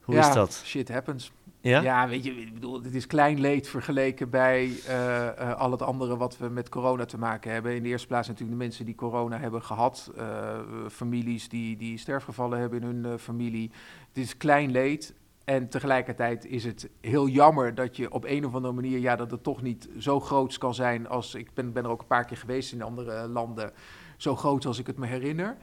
Hoe 0.00 0.14
ja, 0.14 0.28
is 0.28 0.34
dat? 0.34 0.62
Shit 0.64 0.88
happens. 0.88 1.32
Ja? 1.60 1.80
Ja, 1.80 2.08
weet 2.08 2.24
je, 2.24 2.40
ik 2.40 2.54
bedoel, 2.54 2.82
het 2.82 2.94
is 2.94 3.06
klein 3.06 3.40
leed 3.40 3.68
vergeleken 3.68 4.30
bij 4.30 4.72
eh, 4.86 5.28
eh, 5.28 5.58
al 5.58 5.70
het 5.70 5.82
andere 5.82 6.16
wat 6.16 6.38
we 6.38 6.48
met 6.48 6.68
corona 6.68 7.04
te 7.04 7.18
maken 7.18 7.52
hebben. 7.52 7.74
In 7.74 7.82
de 7.82 7.88
eerste 7.88 8.06
plaats 8.06 8.28
natuurlijk 8.28 8.58
de 8.58 8.64
mensen 8.64 8.84
die 8.84 8.94
corona 8.94 9.38
hebben 9.38 9.62
gehad, 9.62 10.10
eh, 10.16 10.58
families 10.90 11.48
die, 11.48 11.76
die 11.76 11.98
sterfgevallen 11.98 12.58
hebben 12.58 12.82
in 12.82 13.04
hun 13.04 13.18
familie. 13.18 13.70
Het 14.08 14.24
is 14.24 14.36
klein 14.36 14.70
leed. 14.70 15.14
En 15.50 15.68
tegelijkertijd 15.68 16.44
is 16.44 16.64
het 16.64 16.90
heel 17.00 17.28
jammer 17.28 17.74
dat 17.74 17.96
je 17.96 18.12
op 18.12 18.24
een 18.24 18.46
of 18.46 18.54
andere 18.54 18.74
manier, 18.74 18.98
ja, 18.98 19.16
dat 19.16 19.30
het 19.30 19.42
toch 19.42 19.62
niet 19.62 19.88
zo 19.98 20.20
groot 20.20 20.58
kan 20.58 20.74
zijn 20.74 21.08
als, 21.08 21.34
ik 21.34 21.54
ben, 21.54 21.72
ben 21.72 21.84
er 21.84 21.90
ook 21.90 22.00
een 22.00 22.06
paar 22.06 22.24
keer 22.24 22.36
geweest 22.36 22.72
in 22.72 22.82
andere 22.82 23.28
landen, 23.28 23.72
zo 24.16 24.36
groot 24.36 24.66
als 24.66 24.78
ik 24.78 24.86
het 24.86 24.98
me 24.98 25.06
herinner. 25.06 25.56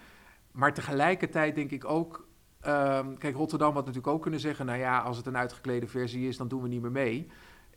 Maar 0.51 0.73
tegelijkertijd 0.73 1.55
denk 1.55 1.71
ik 1.71 1.85
ook, 1.85 2.27
Ehm, 2.67 3.13
kijk, 3.17 3.35
Rotterdam 3.35 3.73
had 3.73 3.85
natuurlijk 3.85 4.13
ook 4.13 4.21
kunnen 4.21 4.39
zeggen: 4.39 4.65
nou 4.65 4.79
ja, 4.79 4.99
als 4.99 5.17
het 5.17 5.25
een 5.25 5.37
uitgeklede 5.37 5.87
versie 5.87 6.27
is, 6.27 6.37
dan 6.37 6.47
doen 6.47 6.61
we 6.61 6.67
niet 6.67 6.81
meer 6.81 6.91
mee. 6.91 7.27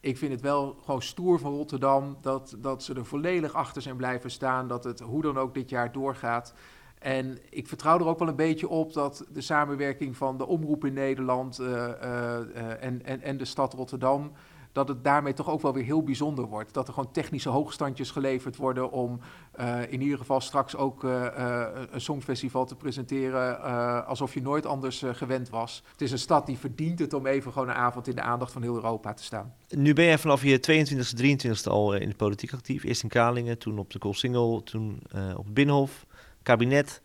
Ik 0.01 0.19
vind 0.19 0.33
het 0.33 0.41
wel 0.41 0.77
gewoon 0.85 1.03
stoer 1.03 1.39
van 1.39 1.53
Rotterdam 1.53 2.19
dat, 2.21 2.57
dat 2.59 2.83
ze 2.83 2.95
er 2.95 3.07
volledig 3.07 3.53
achter 3.53 3.83
zijn 3.83 3.97
blijven 3.97 4.31
staan. 4.31 4.69
Dat 4.69 4.85
het 4.85 5.01
hoe 5.01 5.23
dan 5.23 5.39
ook 5.39 5.55
dit 5.55 5.71
jaar 5.71 5.93
doorgaat. 5.93 6.55
En 7.01 7.39
ik 7.51 7.69
vertrouw 7.69 7.99
er 7.99 8.07
ook 8.07 8.19
wel 8.19 8.29
een 8.29 8.37
beetje 8.37 8.69
op 8.69 8.93
dat 8.93 9.27
de 9.33 9.41
samenwerking 9.41 10.17
van 10.17 10.39
de 10.39 10.47
omroep 10.47 10.85
in 10.85 10.93
Nederland 10.93 11.59
eh, 11.59 11.91
eh, 12.03 12.85
en, 12.85 13.05
en, 13.05 13.23
en 13.23 13.37
de 13.37 13.45
stad 13.45 13.75
Rotterdam. 13.75 14.33
Dat 14.73 14.89
het 14.89 15.05
daarmee 15.05 15.33
toch 15.33 15.51
ook 15.51 15.61
wel 15.61 15.73
weer 15.73 15.85
heel 15.85 16.03
bijzonder 16.03 16.45
wordt. 16.45 16.75
Dat 16.75 16.89
er 16.89 16.95
gewoon 16.95 17.13
technische 17.13 17.49
hoogstandjes 17.49 18.11
geleverd 18.11 18.57
worden 18.57 18.91
om 18.91 19.21
eh, 19.53 19.93
in 19.93 20.01
ieder 20.01 20.19
geval 20.19 20.41
straks 20.41 20.77
ook 20.77 21.03
een 21.03 22.01
songfestival 22.01 22.67
te 22.67 22.77
presenteren 22.77 23.63
alsof 24.07 24.35
je 24.35 24.43
nooit 24.43 24.67
anders 24.67 25.05
gewend 25.13 25.49
was. 25.49 25.83
Het 25.93 26.01
is 26.01 26.13
een 26.13 26.19
stad 26.19 26.47
die 26.47 26.59
verdient 26.59 26.99
het 26.99 27.15
om 27.15 27.27
even 27.27 27.53
gewoon 27.53 27.69
een 27.69 27.75
avond 27.75 28.09
in 28.09 28.15
de 28.15 28.23
aandacht 28.23 28.53
van 28.53 28.63
heel 28.63 28.75
Europa 28.75 29.15
te 29.15 29.23
staan. 29.23 29.55
Nu 29.69 29.93
ben 29.93 30.05
jij 30.05 30.19
vanaf 30.19 30.43
je 30.43 30.61
22e, 30.61 31.49
23e 31.57 31.71
al 31.71 31.95
in 31.95 32.09
de 32.09 32.15
politiek 32.15 32.53
actief. 32.53 32.85
Eerst 32.85 33.03
in 33.03 33.09
Kralingen, 33.09 33.59
toen 33.59 33.79
op 33.79 33.91
de 33.91 33.99
Koolsingel, 33.99 34.63
toen 34.63 35.03
op 35.37 35.45
het 35.45 35.55
Binnenhof, 35.55 36.07
kabinet. 36.43 37.03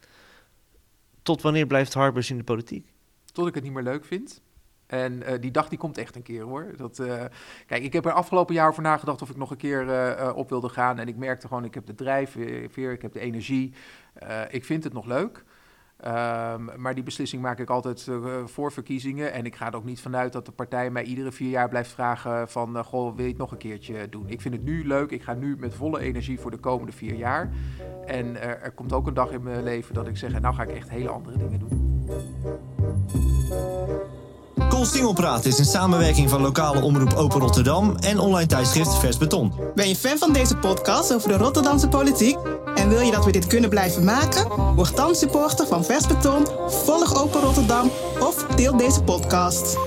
Tot 1.21 1.41
wanneer 1.41 1.67
blijft 1.67 1.93
Harbers 1.93 2.29
in 2.29 2.37
de 2.37 2.43
politiek? 2.43 2.93
Tot 3.31 3.47
ik 3.47 3.55
het 3.55 3.63
niet 3.63 3.73
meer 3.73 3.83
leuk 3.83 4.05
vind. 4.05 4.41
En 4.87 5.23
eh, 5.23 5.41
die 5.41 5.51
dag 5.51 5.69
die 5.69 5.77
komt 5.77 5.97
echt 5.97 6.15
een 6.15 6.21
keer 6.21 6.43
hoor. 6.43 6.73
Dat, 6.77 6.99
eh, 6.99 7.23
kijk, 7.65 7.83
ik 7.83 7.93
heb 7.93 8.05
er 8.05 8.11
afgelopen 8.11 8.55
jaar 8.55 8.69
over 8.69 8.81
nagedacht 8.81 9.21
of 9.21 9.29
ik 9.29 9.37
nog 9.37 9.51
een 9.51 9.57
keer 9.57 9.89
eh, 9.89 10.35
op 10.35 10.49
wilde 10.49 10.69
gaan. 10.69 10.99
En 10.99 11.07
ik 11.07 11.15
merkte 11.15 11.47
gewoon, 11.47 11.65
ik 11.65 11.73
heb 11.73 11.85
de 11.85 11.95
drijfveer, 11.95 12.91
ik 12.91 13.01
heb 13.01 13.13
de 13.13 13.19
energie. 13.19 13.73
Ik 14.49 14.65
vind 14.65 14.83
het 14.83 14.93
nog 14.93 15.05
leuk. 15.05 15.43
Ehm, 15.97 16.81
maar 16.81 16.95
die 16.95 17.03
beslissing 17.03 17.41
maak 17.41 17.59
ik 17.59 17.69
altijd 17.69 18.07
eh, 18.07 18.45
voor 18.45 18.71
verkiezingen. 18.71 19.33
En 19.33 19.45
ik 19.45 19.55
ga 19.55 19.67
er 19.67 19.75
ook 19.75 19.85
niet 19.85 20.01
vanuit 20.01 20.33
dat 20.33 20.45
de 20.45 20.51
partij 20.51 20.89
mij 20.89 21.03
iedere 21.03 21.31
vier 21.31 21.49
jaar 21.49 21.69
blijft 21.69 21.91
vragen 21.91 22.49
van... 22.49 22.77
eh, 22.77 22.83
goh, 22.83 23.15
wil 23.15 23.23
je 23.23 23.29
het 23.29 23.39
nog 23.39 23.51
een 23.51 23.57
keertje 23.57 24.09
doen? 24.09 24.29
Ik 24.29 24.41
vind 24.41 24.53
het 24.53 24.63
nu 24.63 24.87
leuk. 24.87 25.11
Ik 25.11 25.23
ga 25.23 25.33
nu 25.33 25.57
met 25.57 25.73
volle 25.73 25.99
energie 25.99 26.39
voor 26.39 26.51
de 26.51 26.57
komende 26.57 26.91
vier 26.91 27.15
jaar. 27.15 27.51
En 28.05 28.41
er 28.41 28.71
komt 28.71 28.93
ook 28.93 29.07
een 29.07 29.13
dag 29.13 29.31
in 29.31 29.43
mijn 29.43 29.63
leven 29.63 29.93
dat 29.93 30.07
ik 30.07 30.17
zeg... 30.17 30.39
nou 30.39 30.55
ga 30.55 30.63
ik 30.63 30.71
echt 30.71 30.89
hele 30.89 31.09
andere 31.09 31.37
dingen 31.37 31.59
doen. 31.59 32.74
Koolsingelpraat 34.85 35.45
is 35.45 35.57
een 35.57 35.65
samenwerking 35.65 36.29
van 36.29 36.41
lokale 36.41 36.81
omroep 36.81 37.13
Open 37.13 37.39
Rotterdam 37.39 37.95
en 37.99 38.19
online 38.19 38.47
tijdschrift 38.47 38.97
Vers 38.97 39.17
Beton. 39.17 39.53
Ben 39.75 39.87
je 39.87 39.95
fan 39.95 40.17
van 40.17 40.33
deze 40.33 40.55
podcast 40.55 41.13
over 41.13 41.29
de 41.29 41.37
Rotterdamse 41.37 41.87
politiek? 41.87 42.37
En 42.75 42.89
wil 42.89 42.99
je 42.99 43.11
dat 43.11 43.25
we 43.25 43.31
dit 43.31 43.47
kunnen 43.47 43.69
blijven 43.69 44.03
maken? 44.03 44.75
Word 44.75 44.95
dan 44.95 45.15
supporter 45.15 45.67
van 45.67 45.83
Vers 45.83 46.07
Beton, 46.07 46.47
volg 46.67 47.23
Open 47.23 47.41
Rotterdam 47.41 47.91
of 48.19 48.45
deel 48.55 48.77
deze 48.77 49.01
podcast. 49.01 49.77